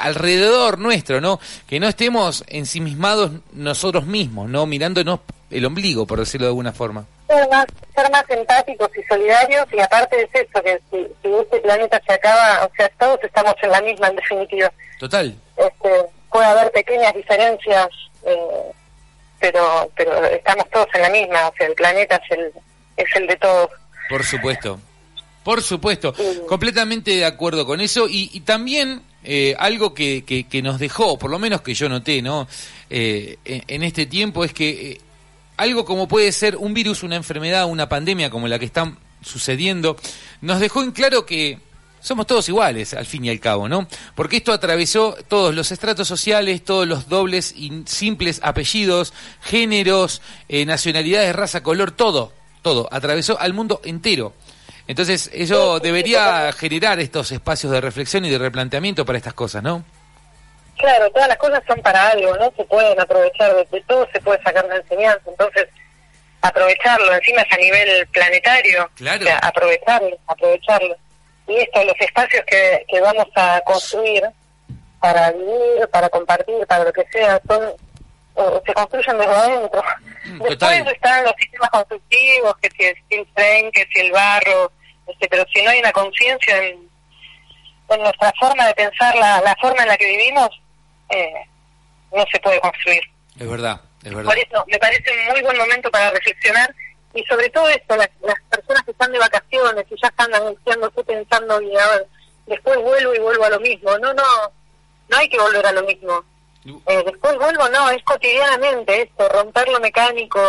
alrededor 0.00 0.78
nuestro, 0.78 1.20
¿no? 1.20 1.40
Que 1.66 1.80
no 1.80 1.88
estemos 1.88 2.44
ensimismados 2.46 3.32
nosotros 3.52 4.06
mismos, 4.06 4.48
¿no? 4.48 4.66
Mirándonos 4.66 5.20
el 5.50 5.64
ombligo, 5.64 6.06
por 6.06 6.20
decirlo 6.20 6.46
de 6.46 6.50
alguna 6.50 6.72
forma. 6.72 7.06
ser 7.26 7.48
más, 7.50 7.66
ser 7.92 8.08
más 8.12 8.24
empáticos 8.28 8.90
y 8.96 9.02
solidarios 9.08 9.66
y 9.72 9.80
aparte 9.80 10.22
es 10.22 10.28
eso, 10.32 10.62
que 10.62 10.80
si, 10.92 11.06
si 11.22 11.34
este 11.34 11.58
planeta 11.58 12.00
se 12.06 12.12
acaba, 12.12 12.66
o 12.66 12.70
sea, 12.76 12.88
todos 13.00 13.18
estamos 13.24 13.54
en 13.62 13.70
la 13.70 13.80
misma 13.80 14.08
en 14.08 14.16
definitiva. 14.16 14.72
Total. 15.00 15.36
Este, 15.66 15.90
puede 16.30 16.46
haber 16.46 16.70
pequeñas 16.72 17.14
diferencias, 17.14 17.88
eh, 18.24 18.72
pero 19.40 19.90
pero 19.96 20.24
estamos 20.26 20.68
todos 20.70 20.88
en 20.94 21.02
la 21.02 21.10
misma, 21.10 21.48
o 21.48 21.54
sea, 21.56 21.66
el 21.66 21.74
planeta 21.74 22.16
es 22.16 22.38
el, 22.38 22.52
es 22.96 23.16
el 23.16 23.26
de 23.26 23.36
todos. 23.36 23.70
Por 24.08 24.24
supuesto. 24.24 24.80
Por 25.42 25.62
supuesto. 25.62 26.12
Completamente 26.48 27.12
de 27.12 27.24
acuerdo 27.24 27.66
con 27.66 27.80
eso. 27.80 28.08
Y, 28.08 28.30
y 28.32 28.40
también 28.40 29.02
eh, 29.22 29.54
algo 29.60 29.94
que, 29.94 30.24
que, 30.24 30.48
que 30.48 30.60
nos 30.60 30.80
dejó, 30.80 31.18
por 31.18 31.30
lo 31.30 31.38
menos 31.38 31.62
que 31.62 31.72
yo 31.72 31.88
noté, 31.88 32.20
¿no? 32.20 32.48
Eh, 32.90 33.38
en, 33.44 33.62
en 33.68 33.82
este 33.84 34.06
tiempo 34.06 34.44
es 34.44 34.52
que 34.52 34.68
eh, 34.90 35.00
algo 35.56 35.84
como 35.84 36.08
puede 36.08 36.32
ser 36.32 36.56
un 36.56 36.74
virus, 36.74 37.04
una 37.04 37.14
enfermedad, 37.14 37.66
una 37.66 37.88
pandemia 37.88 38.28
como 38.28 38.48
la 38.48 38.58
que 38.58 38.64
está 38.64 38.92
sucediendo, 39.22 39.96
nos 40.40 40.58
dejó 40.58 40.82
en 40.82 40.90
claro 40.90 41.26
que 41.26 41.60
somos 42.06 42.26
todos 42.26 42.48
iguales, 42.48 42.94
al 42.94 43.04
fin 43.04 43.24
y 43.24 43.30
al 43.30 43.40
cabo, 43.40 43.68
¿no? 43.68 43.88
Porque 44.14 44.36
esto 44.36 44.52
atravesó 44.52 45.16
todos 45.26 45.52
los 45.54 45.72
estratos 45.72 46.06
sociales, 46.06 46.64
todos 46.64 46.86
los 46.86 47.08
dobles 47.08 47.52
y 47.56 47.82
simples 47.86 48.38
apellidos, 48.44 49.12
géneros, 49.42 50.22
eh, 50.48 50.64
nacionalidades, 50.64 51.34
raza, 51.34 51.64
color, 51.64 51.90
todo, 51.90 52.32
todo, 52.62 52.88
atravesó 52.92 53.40
al 53.40 53.54
mundo 53.54 53.80
entero. 53.84 54.34
Entonces, 54.86 55.30
eso 55.34 55.80
debería 55.80 56.52
generar 56.52 57.00
estos 57.00 57.32
espacios 57.32 57.72
de 57.72 57.80
reflexión 57.80 58.24
y 58.24 58.30
de 58.30 58.38
replanteamiento 58.38 59.04
para 59.04 59.18
estas 59.18 59.34
cosas, 59.34 59.64
¿no? 59.64 59.84
Claro, 60.78 61.10
todas 61.10 61.26
las 61.26 61.38
cosas 61.38 61.60
son 61.66 61.80
para 61.80 62.10
algo, 62.10 62.36
¿no? 62.36 62.52
Se 62.56 62.62
pueden 62.66 63.00
aprovechar 63.00 63.52
de, 63.56 63.64
de 63.64 63.80
todo, 63.88 64.06
se 64.12 64.20
puede 64.20 64.40
sacar 64.44 64.64
una 64.64 64.76
enseñanza, 64.76 65.22
entonces 65.28 65.66
aprovecharlo, 66.42 67.12
encima 67.14 67.42
es 67.42 67.52
a 67.52 67.56
nivel 67.56 68.06
planetario, 68.08 68.88
Claro. 68.94 69.24
o 69.24 69.26
sea, 69.26 69.38
aprovecharlo, 69.38 70.16
aprovecharlo. 70.28 70.94
Y 71.48 71.56
esto, 71.56 71.84
los 71.84 71.94
espacios 72.00 72.44
que, 72.46 72.84
que 72.88 73.00
vamos 73.00 73.26
a 73.36 73.60
construir 73.64 74.24
para 75.00 75.30
vivir, 75.32 75.88
para 75.92 76.08
compartir, 76.08 76.66
para 76.66 76.84
lo 76.84 76.92
que 76.92 77.04
sea, 77.12 77.40
son 77.46 77.72
se 78.66 78.74
construyen 78.74 79.18
desde 79.18 79.32
adentro. 79.32 79.82
Mm, 80.24 80.42
Después 80.42 80.86
están 80.86 81.24
los 81.24 81.32
sistemas 81.38 81.70
constructivos, 81.70 82.54
que 82.60 82.70
si 82.70 82.84
el 82.84 82.96
steel 83.04 83.26
frame, 83.34 83.70
que 83.72 83.86
si 83.92 84.00
el 84.00 84.12
barro, 84.12 84.72
este, 85.06 85.28
pero 85.28 85.44
si 85.54 85.62
no 85.62 85.70
hay 85.70 85.78
una 85.80 85.92
conciencia 85.92 86.56
en, 86.64 86.88
en 87.88 88.00
nuestra 88.00 88.32
forma 88.38 88.66
de 88.66 88.74
pensar, 88.74 89.14
la, 89.16 89.40
la 89.40 89.56
forma 89.60 89.82
en 89.82 89.88
la 89.88 89.96
que 89.96 90.06
vivimos, 90.06 90.50
eh, 91.10 91.32
no 92.12 92.24
se 92.30 92.38
puede 92.40 92.60
construir. 92.60 93.02
Es 93.38 93.48
verdad, 93.48 93.80
es 94.04 94.14
verdad. 94.14 94.30
Por 94.30 94.38
eso 94.38 94.64
me 94.66 94.78
parece 94.78 95.10
un 95.12 95.32
muy 95.32 95.42
buen 95.42 95.56
momento 95.56 95.90
para 95.90 96.10
reflexionar 96.10 96.74
y 97.16 97.24
sobre 97.24 97.48
todo 97.50 97.68
esto, 97.68 97.96
las, 97.96 98.10
las 98.22 98.40
personas 98.50 98.84
que 98.84 98.90
están 98.90 99.10
de 99.10 99.18
vacaciones 99.18 99.86
y 99.90 99.94
ya 100.00 100.08
están 100.08 100.32
anunciándose 100.34 101.02
pensando, 101.02 101.60
y 101.62 101.76
a 101.76 101.86
ver, 101.88 102.06
después 102.46 102.78
vuelvo 102.80 103.14
y 103.14 103.18
vuelvo 103.18 103.44
a 103.44 103.50
lo 103.50 103.60
mismo. 103.60 103.98
No, 103.98 104.12
no, 104.14 104.22
no 105.08 105.16
hay 105.16 105.28
que 105.28 105.38
volver 105.38 105.66
a 105.66 105.72
lo 105.72 105.82
mismo. 105.82 106.24
Eh, 106.64 107.02
después 107.04 107.36
vuelvo, 107.38 107.68
no, 107.68 107.90
es 107.90 108.02
cotidianamente 108.02 109.02
esto, 109.02 109.28
romper 109.28 109.68
lo 109.68 109.80
mecánico, 109.80 110.40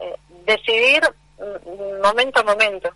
eh, 0.00 0.14
decidir 0.46 1.02
mm, 1.38 2.02
momento 2.02 2.40
a 2.40 2.42
momento. 2.42 2.90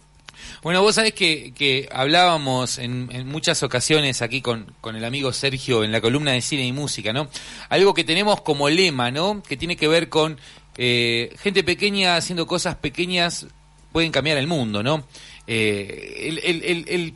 Bueno, 0.62 0.81
vos 0.81 0.95
sabés 0.95 1.12
que, 1.12 1.52
que 1.52 1.88
hablábamos 1.93 2.79
en, 2.79 3.11
en 3.12 3.29
muchas 3.29 3.62
ocasiones 3.62 4.23
aquí 4.23 4.41
con, 4.41 4.75
con 4.81 4.97
el 4.97 5.05
amigo 5.05 5.33
Sergio 5.33 5.85
en 5.85 5.93
la 5.93 6.00
columna 6.00 6.33
de 6.33 6.41
cine 6.41 6.64
y 6.64 6.73
música, 6.73 7.12
¿no? 7.12 7.29
Algo 7.69 7.95
que 7.95 8.05
tenemos 8.05 8.41
como 8.41 8.69
lema, 8.69 9.11
¿no? 9.11 9.43
Que 9.47 9.57
tiene 9.57 9.76
que 9.76 9.88
ver 9.88 10.09
con 10.09 10.38
eh, 10.76 11.35
gente 11.38 11.62
pequeña 11.64 12.17
haciendo 12.17 12.47
cosas 12.47 12.75
pequeñas 12.76 13.47
pueden 13.93 14.11
cambiar 14.11 14.38
el 14.38 14.47
mundo, 14.47 14.83
¿no? 14.83 15.05
Eh, 15.47 16.17
el, 16.29 16.38
el- 16.38 16.64
el- 16.64 16.88
el 16.88 17.14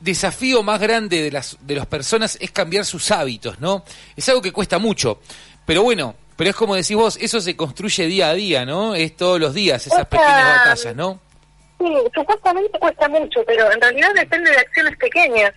desafío 0.00 0.62
más 0.62 0.80
grande 0.80 1.22
de 1.22 1.30
las, 1.30 1.56
de 1.60 1.74
las 1.74 1.86
personas 1.86 2.38
es 2.40 2.50
cambiar 2.52 2.84
sus 2.84 3.10
hábitos, 3.10 3.58
¿no? 3.60 3.84
Es 4.16 4.28
algo 4.28 4.40
que 4.40 4.52
cuesta 4.52 4.78
mucho, 4.78 5.20
pero 5.66 5.82
bueno, 5.82 6.14
pero 6.36 6.50
es 6.50 6.56
como 6.56 6.76
decís 6.76 6.96
vos, 6.96 7.16
eso 7.20 7.40
se 7.40 7.56
construye 7.56 8.06
día 8.06 8.30
a 8.30 8.34
día, 8.34 8.64
¿no? 8.64 8.94
Es 8.94 9.16
todos 9.16 9.40
los 9.40 9.54
días, 9.54 9.84
esas 9.86 10.06
pequeñas 10.06 10.56
batallas, 10.58 10.94
¿no? 10.94 11.20
Sí, 11.80 11.86
supuestamente 12.14 12.78
cuesta 12.78 13.08
mucho, 13.08 13.40
pero 13.46 13.72
en 13.72 13.80
realidad 13.80 14.10
depende 14.14 14.50
de 14.50 14.56
acciones 14.58 14.96
pequeñas. 14.98 15.52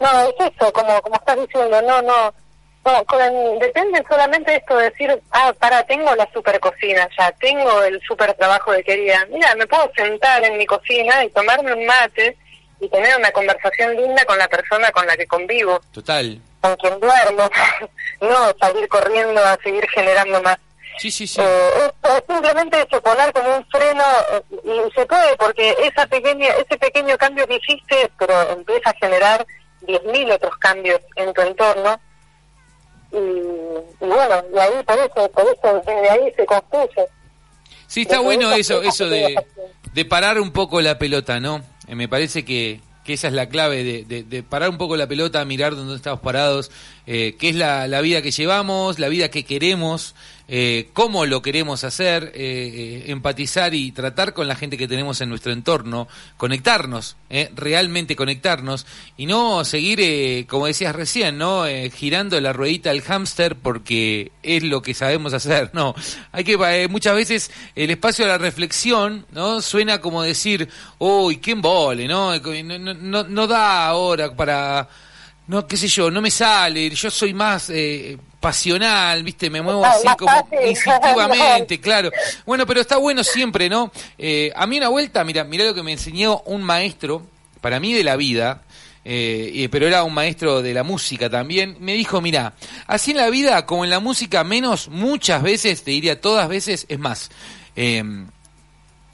No, 0.00 0.08
es 0.22 0.34
eso, 0.52 0.72
como 0.72 1.00
como 1.02 1.14
estás 1.14 1.36
diciendo, 1.40 1.80
no, 1.82 2.02
no 2.02 2.34
No, 2.84 3.04
con- 3.06 3.58
depende 3.60 4.04
solamente 4.08 4.50
de 4.50 4.56
esto 4.58 4.76
de 4.76 4.90
decir, 4.90 5.22
ah, 5.30 5.52
para, 5.58 5.82
tengo 5.84 6.14
la 6.14 6.28
super 6.32 6.60
cocina 6.60 7.08
ya, 7.18 7.32
tengo 7.32 7.82
el 7.82 8.00
super 8.06 8.34
trabajo 8.34 8.72
que 8.72 8.84
quería. 8.84 9.26
Mira, 9.30 9.54
me 9.54 9.66
puedo 9.66 9.90
sentar 9.96 10.44
en 10.44 10.58
mi 10.58 10.66
cocina 10.66 11.24
y 11.24 11.30
tomarme 11.30 11.72
un 11.72 11.86
mate 11.86 12.36
y 12.80 12.88
tener 12.90 13.16
una 13.16 13.30
conversación 13.30 13.96
linda 13.96 14.22
con 14.26 14.36
la 14.36 14.48
persona 14.48 14.90
con 14.92 15.06
la 15.06 15.16
que 15.16 15.26
convivo, 15.26 15.80
Total. 15.92 16.38
con 16.60 16.76
quien 16.76 17.00
duermo, 17.00 17.48
no 18.20 18.52
salir 18.60 18.86
corriendo 18.88 19.42
a 19.42 19.56
seguir 19.62 19.88
generando 19.88 20.42
más. 20.42 20.58
Sí, 20.98 21.10
sí, 21.10 21.26
sí. 21.26 21.40
Eh, 21.40 21.90
es 22.02 22.22
simplemente 22.28 22.80
eso, 22.82 23.00
poner 23.02 23.32
como 23.32 23.56
un 23.56 23.66
freno 23.66 24.04
eh, 24.32 24.42
y 24.62 24.92
se 24.94 25.06
puede 25.06 25.36
porque 25.38 25.74
esa 25.82 26.06
pequeña, 26.06 26.48
ese 26.50 26.76
pequeño 26.78 27.16
cambio 27.16 27.46
que 27.48 27.56
hiciste, 27.56 28.10
pero 28.18 28.50
empieza 28.50 28.90
a 28.90 28.94
generar 29.00 29.44
10.000 29.86 30.32
otros 30.34 30.56
cambios 30.58 31.00
en 31.16 31.32
tu 31.32 31.40
entorno 31.40 31.98
y, 33.14 34.04
y 34.04 34.08
bueno, 34.08 34.42
y 34.54 34.58
ahí 34.58 34.70
por 34.86 34.98
eso, 34.98 35.30
por 35.32 35.44
eso 35.44 35.82
desde 35.86 36.10
ahí 36.10 36.32
se 36.36 36.44
construye. 36.46 37.06
Sí, 37.86 38.02
está 38.02 38.14
Desde 38.16 38.24
bueno 38.24 38.52
eso, 38.52 38.82
eso 38.82 39.08
de, 39.08 39.36
de 39.92 40.04
parar 40.04 40.40
un 40.40 40.50
poco 40.52 40.80
la 40.80 40.98
pelota, 40.98 41.38
¿no? 41.40 41.62
Eh, 41.86 41.94
me 41.94 42.08
parece 42.08 42.44
que, 42.44 42.80
que 43.04 43.12
esa 43.12 43.28
es 43.28 43.34
la 43.34 43.48
clave, 43.48 43.84
de, 43.84 44.04
de- 44.04 44.22
de 44.24 44.42
parar 44.42 44.70
un 44.70 44.78
poco 44.78 44.96
la 44.96 45.06
pelota, 45.06 45.44
mirar 45.44 45.76
dónde 45.76 45.94
estamos 45.94 46.20
parados, 46.20 46.70
eh, 47.06 47.36
qué 47.38 47.50
es 47.50 47.56
la, 47.56 47.86
la 47.86 48.00
vida 48.00 48.22
que 48.22 48.30
llevamos, 48.30 48.98
la 48.98 49.08
vida 49.08 49.30
que 49.30 49.44
queremos, 49.44 50.14
eh, 50.46 50.90
cómo 50.92 51.24
lo 51.26 51.40
queremos 51.40 51.84
hacer, 51.84 52.32
eh, 52.34 52.34
eh, 52.34 53.04
empatizar 53.12 53.72
y 53.74 53.92
tratar 53.92 54.34
con 54.34 54.46
la 54.46 54.56
gente 54.56 54.76
que 54.76 54.86
tenemos 54.86 55.20
en 55.20 55.28
nuestro 55.30 55.52
entorno, 55.52 56.06
conectarnos, 56.36 57.16
eh, 57.30 57.50
realmente 57.54 58.14
conectarnos 58.14 58.86
y 59.16 59.26
no 59.26 59.64
seguir, 59.64 60.46
como 60.46 60.66
decías 60.66 60.94
recién, 60.94 61.38
¿no? 61.38 61.64
Girando 61.94 62.40
la 62.40 62.52
ruedita 62.52 62.90
del 62.90 63.02
hámster 63.02 63.56
porque 63.56 64.32
es 64.42 64.62
lo 64.62 64.82
que 64.82 64.92
sabemos 64.94 65.32
hacer, 65.32 65.70
no. 65.72 65.94
Hay 66.32 66.44
que, 66.44 66.88
muchas 66.88 67.14
veces 67.16 67.50
el 67.74 67.90
espacio 67.90 68.24
de 68.26 68.30
la 68.32 68.38
reflexión, 68.38 69.26
¿no? 69.32 69.62
Suena 69.62 70.00
como 70.00 70.22
decir, 70.22 70.68
uy, 70.98 71.38
qué 71.38 71.52
embole. 71.52 72.06
No, 72.06 72.38
no, 72.38 72.94
no- 72.94 73.24
no 73.24 73.46
da 73.46 73.86
ahora 73.86 74.34
para, 74.34 74.88
no, 75.46 75.66
qué 75.66 75.76
sé 75.76 75.88
yo, 75.88 76.10
no 76.10 76.20
me 76.20 76.30
sale, 76.30 76.90
yo 76.90 77.10
soy 77.10 77.32
más 77.34 77.70
eh, 77.70 78.18
pasional, 78.44 79.22
¿viste? 79.22 79.48
Me 79.48 79.62
muevo 79.62 79.82
Ah, 79.82 79.94
así 79.96 80.06
como 80.18 80.30
instintivamente, 80.68 81.80
claro. 81.80 82.10
Bueno, 82.44 82.66
pero 82.66 82.82
está 82.82 82.98
bueno 82.98 83.24
siempre, 83.24 83.70
¿no? 83.70 83.90
Eh, 84.18 84.52
a 84.54 84.66
mí 84.66 84.76
una 84.76 84.88
vuelta, 84.88 85.24
mira, 85.24 85.44
mira 85.44 85.64
lo 85.64 85.74
que 85.74 85.82
me 85.82 85.92
enseñó 85.92 86.42
un 86.44 86.62
maestro, 86.62 87.26
para 87.62 87.80
mí 87.80 87.94
de 87.94 88.04
la 88.04 88.16
vida, 88.16 88.60
eh, 89.02 89.66
pero 89.72 89.86
era 89.86 90.04
un 90.04 90.12
maestro 90.12 90.60
de 90.60 90.74
la 90.74 90.82
música 90.82 91.30
también, 91.30 91.78
me 91.80 91.94
dijo, 91.94 92.20
mira, 92.20 92.52
así 92.86 93.12
en 93.12 93.16
la 93.16 93.30
vida 93.30 93.64
como 93.64 93.82
en 93.82 93.88
la 93.88 94.00
música, 94.00 94.44
menos 94.44 94.88
muchas 94.88 95.42
veces, 95.42 95.82
te 95.82 95.92
diría 95.92 96.20
todas 96.20 96.46
veces, 96.46 96.84
es 96.90 96.98
más. 96.98 97.30
Eh, 97.76 98.04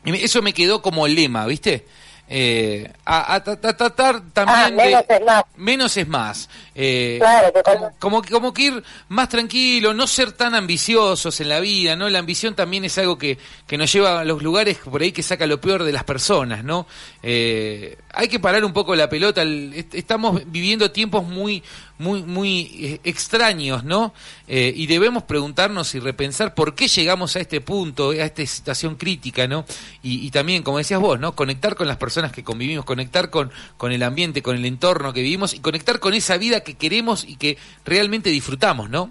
eso 0.05 0.43
me 0.43 0.53
quedó 0.53 0.83
como 0.83 1.07
lema, 1.07 1.47
¿viste? 1.47 1.87
Eh, 2.33 2.89
a, 3.07 3.35
a 3.35 3.45
tra- 3.45 3.59
tra- 3.61 3.77
tratar 3.77 4.21
también 4.33 4.57
Ah, 4.57 4.71
menos 4.71 5.07
de- 5.09 5.15
es 5.17 5.25
más. 5.27 5.45
menos 5.57 5.97
es 5.97 6.07
más. 6.09 6.49
Eh, 6.77 7.17
Claro, 7.19 7.53
como, 7.65 7.91
como, 7.99 8.23
que- 8.23 8.31
como 8.31 8.55
que 8.55 8.63
ir 8.63 8.85
más 9.09 9.29
tranquilo, 9.29 9.93
no 9.95 10.07
ser 10.07 10.31
tan 10.31 10.55
ambiciosos 10.55 11.41
en 11.41 11.49
la 11.49 11.59
vida, 11.59 11.97
¿no? 11.97 12.09
La 12.09 12.21
ambición 12.21 12.55
también 12.55 12.85
es 12.85 12.97
algo 12.99 13.19
que, 13.19 13.37
que 13.67 13.77
nos 13.77 13.93
lleva 13.93 14.21
a 14.21 14.25
los 14.25 14.45
lugares 14.45 14.79
por 14.79 15.03
ahí 15.03 15.11
que 15.11 15.25
saca 15.25 15.45
lo 15.49 15.61
peor 15.61 15.83
de 15.83 15.91
las 15.91 16.05
personas, 16.05 16.63
¿no? 16.63 16.87
Eh, 17.21 17.99
hay 18.15 18.29
que 18.29 18.39
parar 18.39 18.65
un 18.65 18.73
poco 18.73 18.95
la 18.95 19.09
pelota. 19.09 19.43
el- 19.43 19.73
est- 19.75 19.95
estamos 19.97 20.41
viviendo 20.47 20.93
tiempos 20.93 21.25
muy, 21.25 21.65
muy, 22.01 22.23
muy 22.23 22.71
eh, 22.81 23.01
extraños, 23.05 23.85
¿no? 23.85 24.13
Eh, 24.49 24.73
y 24.75 24.87
debemos 24.87 25.23
preguntarnos 25.23 25.95
y 25.95 26.01
repensar 26.01 26.55
por 26.55 26.75
qué 26.75 26.89
llegamos 26.89 27.37
a 27.37 27.41
este 27.41 27.61
punto, 27.61 28.11
a 28.11 28.15
esta 28.17 28.45
situación 28.47 28.97
crítica, 28.97 29.47
¿no? 29.47 29.65
Y, 30.03 30.27
y 30.27 30.31
también, 30.31 30.63
como 30.63 30.79
decías 30.79 30.99
vos, 30.99 31.21
¿no? 31.21 31.37
Conectar 31.37 31.77
con 31.77 31.87
las 31.87 31.99
personas 31.99 32.33
que 32.33 32.43
convivimos, 32.43 32.85
conectar 32.85 33.31
con, 33.31 33.53
con 33.77 33.93
el 33.93 34.03
ambiente, 34.03 34.43
con 34.43 34.57
el 34.57 34.65
entorno 34.65 35.13
que 35.13 35.21
vivimos 35.21 35.55
y 35.55 35.61
conectar 35.61 36.01
con 36.01 36.15
esa 36.15 36.39
vida 36.39 36.61
que 36.61 36.75
queremos 36.75 37.25
y 37.25 37.37
que 37.37 37.59
realmente 37.85 38.31
disfrutamos, 38.31 38.89
¿no? 38.89 39.11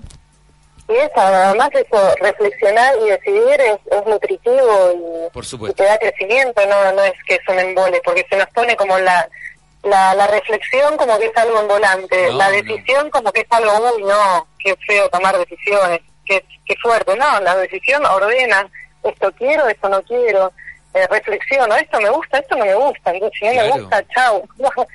Y 0.90 0.94
eso, 0.94 1.12
además 1.16 1.70
eso, 1.74 2.16
reflexionar 2.20 2.96
y 3.06 3.10
decidir 3.12 3.62
es, 3.62 3.78
es 3.92 4.06
nutritivo 4.08 5.28
y, 5.28 5.30
Por 5.32 5.46
y 5.46 5.74
te 5.74 5.84
da 5.84 6.00
crecimiento, 6.00 6.66
no, 6.66 6.92
no 6.94 7.04
es 7.04 7.14
que 7.28 7.36
es 7.36 7.48
un 7.48 7.60
embole, 7.60 8.02
porque 8.04 8.26
se 8.28 8.38
nos 8.38 8.48
pone 8.48 8.76
como 8.76 8.98
la, 8.98 9.30
la, 9.84 10.14
la 10.14 10.28
reflexión 10.28 10.98
como 10.98 11.18
que 11.18 11.26
es 11.28 11.38
algo 11.38 11.62
embolante, 11.62 12.28
No, 12.32 12.38
la 12.38 12.46
no. 12.50 12.52
decisión 12.52 13.10
como 13.10 13.32
que 13.32 13.42
es 13.42 13.48
algo, 13.52 13.72
uy, 13.96 14.04
no, 14.04 14.48
qué 14.60 14.76
feo 14.88 15.10
tomar 15.10 15.38
decisiones, 15.38 16.02
qué, 16.26 16.44
qué 16.66 16.76
fuerte, 16.82 17.16
no, 17.16 17.40
la 17.42 17.56
decisión 17.58 18.06
ordena, 18.06 18.70
esto 19.04 19.32
quiero, 19.38 19.68
esto 19.68 19.88
no 19.90 20.02
quiero, 20.04 20.52
eh, 20.94 21.08
reflexiono, 21.08 21.76
esto 21.76 22.00
me 22.02 22.10
gusta, 22.10 22.40
esto 22.40 22.56
no 22.58 22.66
me 22.66 22.74
gusta, 22.76 23.12
entonces 23.12 23.40
si 23.40 23.46
no 23.46 23.52
Claro. 23.54 23.76
me 23.76 23.82
gusta, 23.82 24.08
chao. 24.14 24.44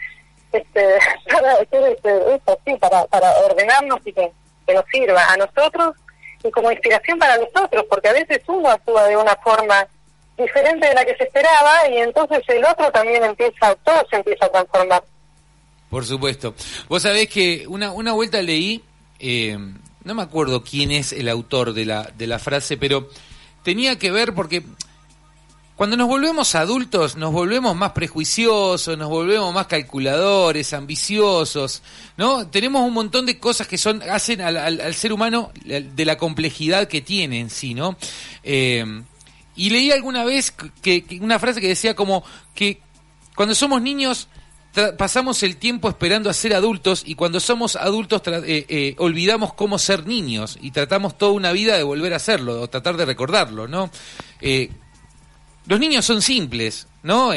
este, 0.52 0.98
para 1.32 1.52
hacer 1.52 1.82
este, 1.96 2.34
esto, 2.34 2.58
sí, 2.66 2.74
para, 2.76 3.04
para 3.06 3.30
ordenarnos 3.40 4.00
y 4.04 4.12
que, 4.12 4.30
que 4.66 4.74
nos 4.74 4.84
sirva 4.92 5.24
a 5.32 5.36
nosotros 5.36 5.94
y 6.42 6.50
como 6.50 6.70
inspiración 6.70 7.18
para 7.18 7.36
los 7.38 7.48
otros, 7.54 7.84
porque 7.88 8.08
a 8.08 8.12
veces 8.12 8.40
uno 8.48 8.68
actúa 8.70 9.04
de 9.04 9.16
una 9.16 9.34
forma 9.36 9.86
diferente 10.38 10.86
de 10.88 10.94
la 10.94 11.04
que 11.04 11.16
se 11.16 11.24
esperaba 11.24 11.88
y 11.90 11.98
entonces 11.98 12.42
el 12.48 12.64
otro 12.64 12.90
también 12.90 13.22
empieza, 13.24 13.74
todo 13.84 14.04
se 14.10 14.16
empieza 14.16 14.46
a 14.46 14.50
transformar. 14.50 15.04
Por 15.90 16.04
supuesto. 16.04 16.54
Vos 16.88 17.02
sabés 17.02 17.28
que 17.28 17.66
una, 17.68 17.92
una 17.92 18.12
vuelta 18.12 18.42
leí, 18.42 18.82
eh, 19.20 19.56
no 20.02 20.14
me 20.14 20.22
acuerdo 20.22 20.64
quién 20.64 20.90
es 20.90 21.12
el 21.12 21.28
autor 21.28 21.72
de 21.72 21.84
la, 21.84 22.10
de 22.16 22.26
la 22.26 22.38
frase, 22.38 22.76
pero 22.76 23.08
tenía 23.62 23.96
que 23.98 24.10
ver 24.10 24.34
porque 24.34 24.64
cuando 25.76 25.96
nos 25.96 26.06
volvemos 26.08 26.54
adultos 26.54 27.16
nos 27.16 27.32
volvemos 27.32 27.74
más 27.76 27.92
prejuiciosos, 27.92 28.96
nos 28.98 29.08
volvemos 29.08 29.52
más 29.54 29.66
calculadores, 29.66 30.72
ambiciosos, 30.72 31.82
¿no? 32.16 32.46
Tenemos 32.48 32.82
un 32.82 32.92
montón 32.92 33.26
de 33.26 33.38
cosas 33.38 33.66
que 33.66 33.78
son 33.78 34.02
hacen 34.02 34.40
al, 34.40 34.56
al- 34.56 34.80
al 34.80 34.94
ser 34.94 35.12
humano 35.12 35.52
de 35.64 36.04
la 36.04 36.16
complejidad 36.16 36.86
que 36.88 37.00
tiene 37.02 37.40
en 37.40 37.50
sí, 37.50 37.74
¿no? 37.74 37.96
Eh, 38.42 38.84
y 39.56 39.70
leí 39.70 39.90
alguna 39.90 40.24
vez 40.24 40.50
que, 40.50 41.04
que 41.04 41.20
una 41.20 41.38
frase 41.38 41.60
que 41.60 41.68
decía 41.68 41.94
como 41.94 42.24
que 42.54 42.80
cuando 43.34 43.54
somos 43.54 43.82
niños 43.82 44.28
pasamos 44.96 45.42
el 45.42 45.56
tiempo 45.56 45.88
esperando 45.88 46.28
a 46.28 46.34
ser 46.34 46.54
adultos 46.54 47.04
y 47.06 47.14
cuando 47.14 47.38
somos 47.38 47.76
adultos 47.76 48.22
eh, 48.26 48.66
eh, 48.68 48.94
olvidamos 48.98 49.54
cómo 49.54 49.78
ser 49.78 50.06
niños 50.06 50.58
y 50.60 50.72
tratamos 50.72 51.16
toda 51.16 51.32
una 51.32 51.52
vida 51.52 51.76
de 51.76 51.84
volver 51.84 52.12
a 52.12 52.16
hacerlo 52.16 52.60
o 52.60 52.68
tratar 52.68 52.96
de 52.96 53.04
recordarlo, 53.04 53.68
¿no? 53.68 53.90
Eh, 54.40 54.70
los 55.66 55.78
niños 55.78 56.04
son 56.04 56.20
simples, 56.20 56.88
¿no? 57.02 57.30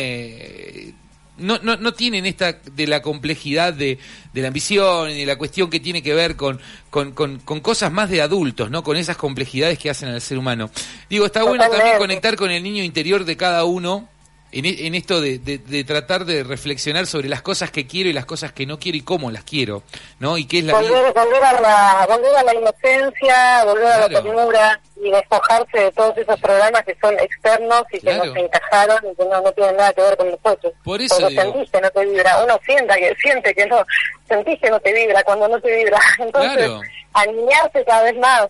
No, 1.37 1.59
no, 1.61 1.77
no 1.77 1.93
tienen 1.93 2.25
esta 2.25 2.53
de 2.53 2.87
la 2.87 3.01
complejidad 3.01 3.73
de, 3.73 3.97
de 4.33 4.41
la 4.41 4.47
ambición 4.47 5.11
y 5.11 5.19
de 5.19 5.25
la 5.25 5.37
cuestión 5.37 5.69
que 5.69 5.79
tiene 5.79 6.01
que 6.01 6.13
ver 6.13 6.35
con, 6.35 6.59
con, 6.89 7.11
con, 7.11 7.39
con 7.39 7.59
cosas 7.59 7.91
más 7.91 8.09
de 8.09 8.21
adultos, 8.21 8.69
¿no? 8.71 8.83
Con 8.83 8.97
esas 8.97 9.17
complejidades 9.17 9.77
que 9.79 9.89
hacen 9.89 10.09
al 10.09 10.21
ser 10.21 10.37
humano. 10.37 10.69
Digo, 11.09 11.25
está 11.25 11.43
bueno 11.43 11.63
también 11.69 11.97
conectar 11.99 12.35
con 12.35 12.51
el 12.51 12.63
niño 12.63 12.83
interior 12.83 13.23
de 13.25 13.37
cada 13.37 13.63
uno 13.65 14.09
en, 14.51 14.65
e- 14.65 14.87
en 14.87 14.95
esto 14.95 15.19
de, 15.21 15.39
de- 15.39 15.57
de 15.57 15.83
tratar 15.83 16.23
de 16.25 16.43
reflexionar 16.43 17.05
sobre 17.05 17.27
las 17.29 17.41
cosas 17.41 17.69
que 17.69 17.85
quiero 17.85 18.09
y 18.09 18.13
las 18.13 18.25
cosas 18.25 18.53
que 18.53 18.65
no 18.65 18.79
quiero 18.79 18.97
y 18.97 19.01
cómo 19.01 19.29
las 19.29 19.43
quiero, 19.43 19.83
¿no? 20.19 20.37
Y 20.37 20.45
qué 20.45 20.59
es 20.59 20.63
la 20.65 20.79
vida. 20.79 20.89
Volver, 21.13 21.43
a 21.43 21.61
la, 21.61 22.07
volver 22.09 22.35
a 22.37 22.43
la 22.43 22.55
inocencia, 22.55 23.63
volver 23.65 23.85
a 23.87 23.99
la 23.99 24.09
ternura 24.09 24.81
y 25.01 25.11
despojarse 25.11 25.77
de 25.79 25.91
todos 25.91 26.17
esos 26.17 26.39
programas 26.41 26.83
que 26.83 26.95
son 27.01 27.17
externos 27.19 27.83
y 27.91 27.99
que 27.99 28.07
Claro. 28.07 28.25
nos 28.25 28.37
encajaron 28.37 28.97
y 29.11 29.15
que 29.15 29.25
no, 29.25 29.41
no 29.41 29.51
tienen 29.51 29.77
nada 29.77 29.93
que 29.93 30.01
ver 30.01 30.17
con 30.17 30.31
nosotros. 30.31 30.73
Por 30.83 31.01
eso 31.01 31.15
Cuando 31.15 31.29
digo. 31.29 31.41
sentís 31.43 31.71
que 31.71 31.81
no 31.81 31.89
te 31.91 32.05
vibra, 32.05 32.43
uno 32.43 32.59
sienta 32.65 32.95
que, 32.95 33.15
siente 33.21 33.53
que 33.53 33.65
no, 33.67 33.83
sentís 34.27 34.59
que 34.59 34.69
no 34.69 34.79
te 34.79 34.93
vibra 34.93 35.23
cuando 35.23 35.47
no 35.47 35.59
te 35.61 35.75
vibra. 35.75 35.99
Entonces, 36.19 36.57
Claro. 36.57 36.81
alinearse 37.13 37.85
cada 37.85 38.03
vez 38.03 38.17
más. 38.17 38.47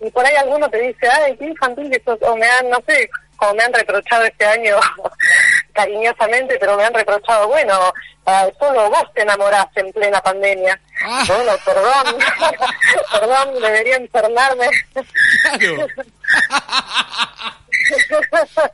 Y 0.00 0.10
por 0.10 0.24
ahí 0.24 0.34
alguno 0.36 0.68
te 0.70 0.78
dice, 0.80 1.08
ay, 1.08 1.36
qué 1.36 1.44
infantil 1.46 1.90
que 1.90 2.00
sos, 2.04 2.18
o 2.22 2.34
me 2.36 2.46
han, 2.46 2.70
no 2.70 2.78
sé, 2.86 3.08
como 3.36 3.54
me 3.54 3.62
han 3.64 3.72
reprochado 3.72 4.24
este 4.24 4.44
año 4.46 4.76
cariñosamente, 5.80 6.58
pero 6.58 6.76
me 6.76 6.84
han 6.84 6.92
reprochado, 6.92 7.48
bueno, 7.48 7.72
ah, 8.26 8.46
solo 8.58 8.90
vos 8.90 9.04
te 9.14 9.22
enamoraste 9.22 9.80
en 9.80 9.92
plena 9.92 10.20
pandemia. 10.20 10.78
Ah. 11.02 11.24
Bueno, 11.26 11.52
perdón, 11.64 12.18
perdón, 13.12 13.62
debería 13.62 13.96
enfermarme. 13.96 14.68
Claro. 15.42 15.86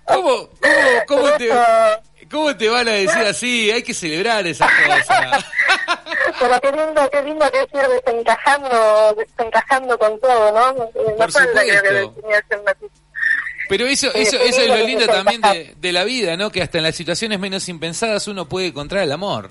¿Cómo, 0.07 0.49
cómo, 0.61 1.07
cómo, 1.07 1.31
te, 1.33 1.51
¿Cómo 2.31 2.57
te 2.57 2.69
van 2.69 2.89
a 2.89 2.93
decir 2.93 3.23
así? 3.23 3.71
Hay 3.71 3.83
que 3.83 3.95
celebrar 3.95 4.47
esas 4.47 4.71
cosas. 4.71 5.45
Pero 6.41 6.61
qué 6.61 6.73
lindo, 6.73 7.11
qué 7.11 7.23
lindo 7.23 7.51
que 7.51 7.61
es 7.61 7.69
ir 7.73 7.89
desencajando, 7.89 9.15
desencajando 9.15 9.99
con 9.99 10.21
todo, 10.21 10.53
¿no? 10.53 10.75
Por 10.75 11.33
creo 11.33 12.15
que 12.15 12.27
Pero 13.69 13.87
eso, 13.87 14.13
eso, 14.15 14.37
eso 14.37 14.61
es 14.61 14.69
lo 14.69 14.77
lindo 14.87 15.07
también 15.07 15.41
de, 15.41 15.75
de 15.77 15.93
la 15.93 16.05
vida, 16.05 16.37
¿no? 16.37 16.51
Que 16.51 16.63
hasta 16.63 16.79
en 16.79 16.85
las 16.85 16.95
situaciones 16.95 17.39
menos 17.39 17.69
impensadas 17.69 18.27
uno 18.29 18.49
puede 18.49 18.69
encontrar 18.69 19.03
el 19.03 19.13
amor. 19.13 19.51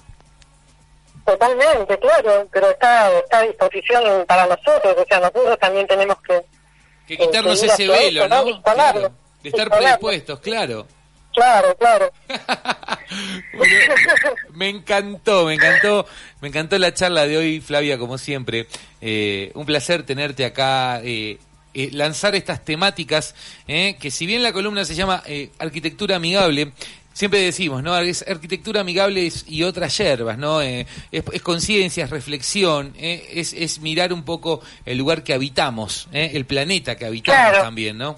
Totalmente, 1.26 1.98
claro, 1.98 2.48
pero 2.52 2.70
está, 2.70 3.12
está 3.18 3.40
a 3.40 3.42
disposición 3.44 4.26
para 4.28 4.46
nosotros, 4.46 4.96
o 4.96 5.06
sea, 5.08 5.20
nosotros 5.20 5.58
también 5.60 5.88
tenemos 5.88 6.18
que... 6.22 6.40
Que 7.08 7.18
quitarnos 7.18 7.62
a 7.64 7.66
ese 7.66 7.88
velo, 7.88 8.28
¿no? 8.28 8.62
Claro, 8.62 9.12
de 9.42 9.50
estar 9.50 9.70
predispuestos, 9.70 10.40
claro. 10.40 10.88
Claro, 11.34 11.76
claro. 11.78 12.12
Bueno, 13.54 13.76
me 14.54 14.68
encantó, 14.68 15.46
me 15.46 15.54
encantó, 15.54 16.06
me 16.42 16.48
encantó 16.50 16.78
la 16.78 16.94
charla 16.94 17.28
de 17.28 17.38
hoy, 17.38 17.62
Flavia, 17.62 17.98
como 17.98 18.18
siempre. 18.18 18.68
Eh, 19.00 19.52
un 19.54 19.66
placer 19.66 20.04
tenerte 20.04 20.44
acá, 20.44 21.00
eh, 21.04 21.38
eh, 21.76 21.90
lanzar 21.92 22.34
estas 22.36 22.66
temáticas, 22.66 23.36
eh, 23.68 23.96
que 24.00 24.10
si 24.10 24.26
bien 24.26 24.42
la 24.42 24.52
columna 24.54 24.84
se 24.86 24.96
llama 24.96 25.22
eh, 25.28 25.52
Arquitectura 25.60 26.16
Amigable, 26.16 26.72
siempre 27.14 27.40
decimos, 27.42 27.82
¿no? 27.82 27.98
Es 27.98 28.26
arquitectura 28.28 28.82
amigable 28.82 29.32
y 29.48 29.64
otras 29.64 29.98
yerbas, 29.98 30.38
¿no? 30.38 30.62
Eh, 30.62 30.86
es, 31.12 31.24
es 31.32 31.42
conciencia, 31.42 32.04
es 32.06 32.10
reflexión, 32.10 32.94
eh, 32.98 33.30
es, 33.34 33.54
es 33.54 33.80
mirar 33.80 34.12
un 34.12 34.24
poco 34.24 34.62
el 34.86 34.98
lugar 34.98 35.24
que 35.24 35.34
habitamos, 35.34 36.08
eh, 36.12 36.32
el 36.34 36.46
planeta 36.46 36.98
que 36.98 37.06
habitamos 37.06 37.40
Claro. 37.42 37.64
también, 37.64 37.98
¿no? 37.98 38.18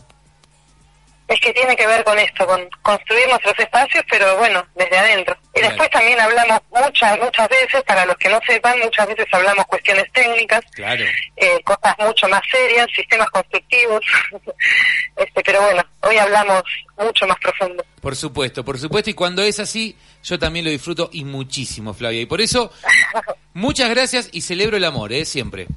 Es 1.28 1.40
que 1.42 1.52
tiene 1.54 1.76
que 1.76 1.86
ver 1.86 2.04
con 2.06 2.18
esto, 2.18 2.46
con 2.48 2.70
construir 2.82 3.28
nuestros 3.28 3.60
espacios, 3.60 4.04
pero 4.10 4.38
bueno, 4.38 4.66
desde 4.76 4.98
adentro. 4.98 5.36
Y 5.54 5.60
Claro. 5.60 5.68
después 5.70 5.90
también 5.90 6.20
hablamos 6.22 6.62
muchas, 6.72 7.20
muchas 7.20 7.50
veces, 7.50 7.84
para 7.84 8.06
los 8.06 8.16
que 8.16 8.30
no 8.30 8.40
sepan, 8.48 8.80
muchas 8.80 9.08
veces 9.08 9.26
hablamos 9.32 9.66
cuestiones 9.66 10.06
técnicas, 10.14 10.62
Claro. 10.74 11.04
eh, 11.36 11.60
cosas 11.66 11.96
mucho 12.00 12.30
más 12.30 12.42
serias, 12.50 12.88
sistemas 12.96 13.30
constructivos. 13.30 14.00
este, 15.18 15.44
pero 15.44 15.62
bueno, 15.62 15.84
hoy 16.02 16.18
hablamos 16.18 16.64
mucho 16.98 17.28
más 17.28 17.38
profundo. 17.40 17.86
Por 18.02 18.16
supuesto, 18.16 18.64
por 18.64 18.78
supuesto, 18.80 19.10
y 19.10 19.14
cuando 19.14 19.42
es 19.44 19.60
así, 19.60 19.98
yo 20.24 20.40
también 20.40 20.64
lo 20.66 20.72
disfruto 20.72 21.10
y 21.12 21.26
muchísimo, 21.26 21.94
Flavia. 21.94 22.22
Y 22.22 22.26
por 22.26 22.40
eso, 22.40 22.72
muchas 23.54 23.90
gracias 23.90 24.30
y 24.32 24.42
celebro 24.42 24.78
el 24.78 24.86
amor, 24.86 25.12
¿eh? 25.12 25.26
Siempre. 25.26 25.68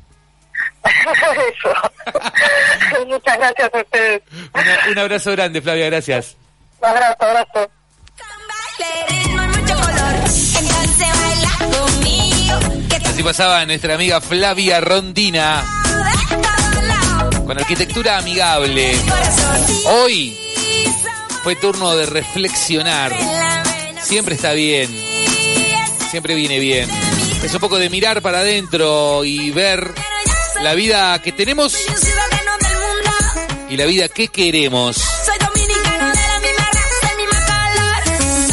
Eso. 0.85 3.05
Muchas 3.07 3.39
gracias 3.39 3.71
a 3.75 3.79
ustedes. 3.79 4.23
Una- 4.55 4.91
un 4.93 4.99
abrazo 4.99 5.33
grande, 5.33 5.61
Flavia, 5.63 5.87
gracias. 5.87 6.37
Un 6.81 6.89
abrazo, 6.89 7.17
abrazo. 7.21 7.71
Así 13.07 13.23
pasaba 13.23 13.65
nuestra 13.67 13.95
amiga 13.95 14.21
Flavia 14.21 14.81
Rondina 14.81 15.65
con 17.47 17.59
arquitectura 17.59 18.19
amigable. 18.19 18.97
Hoy 19.87 20.39
fue 21.43 21.57
turno 21.57 21.97
de 21.97 22.07
reflexionar. 22.07 23.13
Siempre 24.03 24.35
está 24.37 24.53
bien, 24.53 24.89
siempre 26.11 26.35
viene 26.35 26.59
bien. 26.59 26.89
Es 27.43 27.53
un 27.53 27.61
poco 27.61 27.79
de 27.79 27.91
mirar 27.91 28.23
para 28.23 28.41
adentro 28.41 29.25
y 29.25 29.51
ver 29.51 29.93
la 30.63 30.75
vida 30.75 31.21
que 31.23 31.33
tenemos 31.33 31.75
y 33.69 33.77
la 33.77 33.87
vida 33.87 34.09
que 34.09 34.29
queremos. 34.29 34.97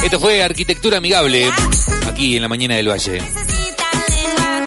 Esto 0.04 0.20
fue 0.20 0.42
Arquitectura 0.42 0.98
Amigable, 0.98 1.52
aquí 2.08 2.38
en 2.38 2.42
la 2.42 2.48
mañana 2.48 2.76
del 2.76 2.90
Valle. 2.90 3.47